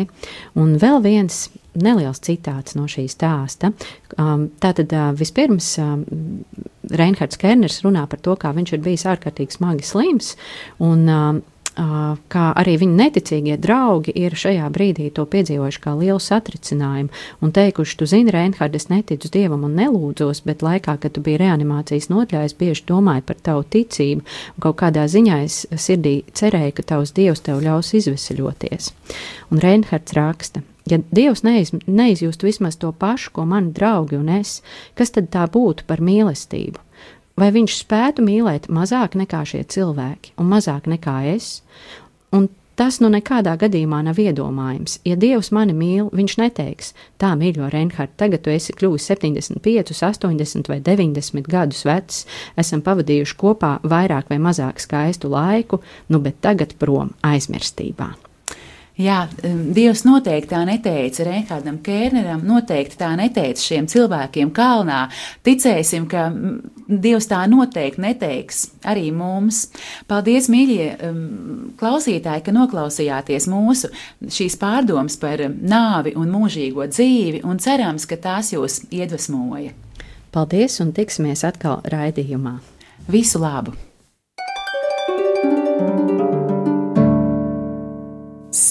un 0.62 0.77
vēl 0.79 1.01
viens 1.03 1.48
neliels 1.75 2.20
citāts 2.22 2.77
no 2.79 2.85
šīs 2.90 3.16
stāsta. 3.16 3.72
Um, 4.20 4.46
tātad 4.62 4.92
uh, 4.94 5.11
vispirms 5.16 5.72
um, 5.83 6.05
Reinhards 6.92 7.40
Kerners 7.40 7.81
runā 7.87 8.05
par 8.11 8.20
to, 8.22 8.37
kā 8.38 8.53
viņš 8.55 8.77
ir 8.77 8.85
bijis 8.85 9.09
ārkārtīgi 9.11 9.57
smagi 9.57 9.88
slims, 9.88 10.35
un 10.85 11.09
um, 11.09 11.42
kā 11.72 12.44
arī 12.61 12.74
viņa 12.82 12.96
neticīgie 12.98 13.56
draugi 13.61 14.12
ir 14.18 14.35
šajā 14.37 14.66
brīdī 14.72 15.08
to 15.14 15.24
piedzīvojuši 15.24 15.80
kā 15.80 15.94
lielu 15.96 16.20
satricinājumu 16.20 17.08
un 17.40 17.52
teikuši, 17.52 17.96
tu 17.96 18.08
zini, 18.08 18.32
Reinhard, 18.35 18.76
es 18.76 18.90
neticu 18.90 19.30
dievam 19.32 19.64
un 19.64 19.76
nelūdzos, 19.80 20.42
bet 20.44 20.62
laikā, 20.62 20.98
kad 21.00 21.14
tu 21.16 21.22
biji 21.24 21.40
reanimācijas 21.40 22.11
notļājis, 22.12 22.58
bieži 22.61 22.85
domāju 22.88 23.24
par 23.28 23.40
tavu 23.40 23.64
ticību 23.64 24.20
un 24.20 24.66
kaut 24.66 24.76
kādā 24.82 25.06
ziņā 25.08 25.40
es 25.46 25.62
sirdī 25.72 26.18
cerēju, 26.37 26.76
ka 26.76 26.88
tavs 26.92 27.14
dievs 27.16 27.40
tev 27.46 27.64
ļaus 27.64 27.94
izveseļoties. 27.96 28.92
Un 29.50 29.64
Reinhards 29.64 30.12
raksta. 30.18 30.66
Ja 30.90 30.98
Dievs 31.14 31.44
neiz, 31.46 31.70
neizjust 31.87 32.42
vismaz 32.42 32.76
to 32.76 32.90
pašu, 32.92 33.30
ko 33.37 33.44
mani 33.46 33.70
draugi 33.72 34.18
un 34.18 34.28
es, 34.40 34.61
kas 34.98 35.14
tad 35.14 35.30
tā 35.30 35.46
būtu 35.46 35.87
par 35.87 36.02
mīlestību? 36.02 36.82
Vai 37.42 37.50
viņš 37.55 37.76
spētu 37.83 38.22
mīlēt 38.22 38.70
mazāk 38.70 39.18
nekā 39.18 39.42
šie 39.48 39.64
cilvēki 39.74 40.37
un 40.38 40.50
mazāk 40.52 40.87
nekā 40.90 41.18
es? 41.35 41.57
Un 42.33 42.46
tas 42.78 42.98
nu 43.02 43.11
nekādā 43.12 43.52
gadījumā 43.61 44.00
nav 44.07 44.18
iedomājams. 44.22 45.00
Ja 45.07 45.18
Dievs 45.20 45.52
mani 45.55 45.74
mīl, 45.76 46.09
viņš 46.14 46.38
neteiks, 46.40 46.92
tā 47.20 47.35
mīļo 47.38 47.68
Reinhardt, 47.72 48.16
tagad 48.20 48.44
tu 48.44 48.52
esi 48.55 48.74
kļuvis 48.76 49.11
75, 49.12 49.92
80 49.92 50.72
vai 50.72 50.81
90 50.81 51.52
gadus 51.52 51.85
vecs, 51.88 52.24
esam 52.59 52.83
pavadījuši 52.87 53.38
kopā 53.44 53.76
vairāk 53.85 54.33
vai 54.33 54.40
mazāk 54.42 54.83
skaistu 54.83 55.33
laiku, 55.33 55.83
nu 56.09 56.22
bet 56.24 56.40
tagad 56.44 56.76
prom 56.81 57.12
aizmirstībā. 57.26 58.12
Jā, 59.00 59.22
Dievs 59.72 60.02
noteikti 60.05 60.50
tā 60.50 60.59
neteica 60.68 61.24
Reinhardam 61.24 61.78
Kērneram, 61.85 62.42
noteikti 62.44 62.98
tā 63.00 63.09
neteica 63.16 63.62
šiem 63.62 63.87
cilvēkiem 63.88 64.50
kalnā. 64.52 65.07
Ticēsim, 65.46 66.05
ka 66.11 66.26
Dievs 66.92 67.31
tā 67.31 67.40
noteikti 67.48 68.02
neteiks 68.05 68.66
arī 68.85 69.07
mums. 69.16 69.64
Paldies, 70.11 70.50
mīļie 70.52 70.90
klausītāji, 71.81 72.44
ka 72.44 72.52
noklausījāties 72.52 73.48
mūsu 73.48 73.88
šīs 74.28 74.59
pārdomas 74.61 75.16
par 75.22 75.40
nāvi 75.48 76.12
un 76.20 76.28
mūžīgo 76.35 76.85
dzīvi, 76.92 77.40
un 77.48 77.62
cerams, 77.64 78.05
ka 78.11 78.20
tās 78.20 78.52
jūs 78.52 78.83
iedvesmoja. 78.92 79.72
Paldies, 80.33 80.76
un 80.85 80.92
tiksimies 80.92 81.46
atkal 81.48 81.81
raidījumā. 81.88 82.59
Visu 83.09 83.40
labu! 83.40 83.72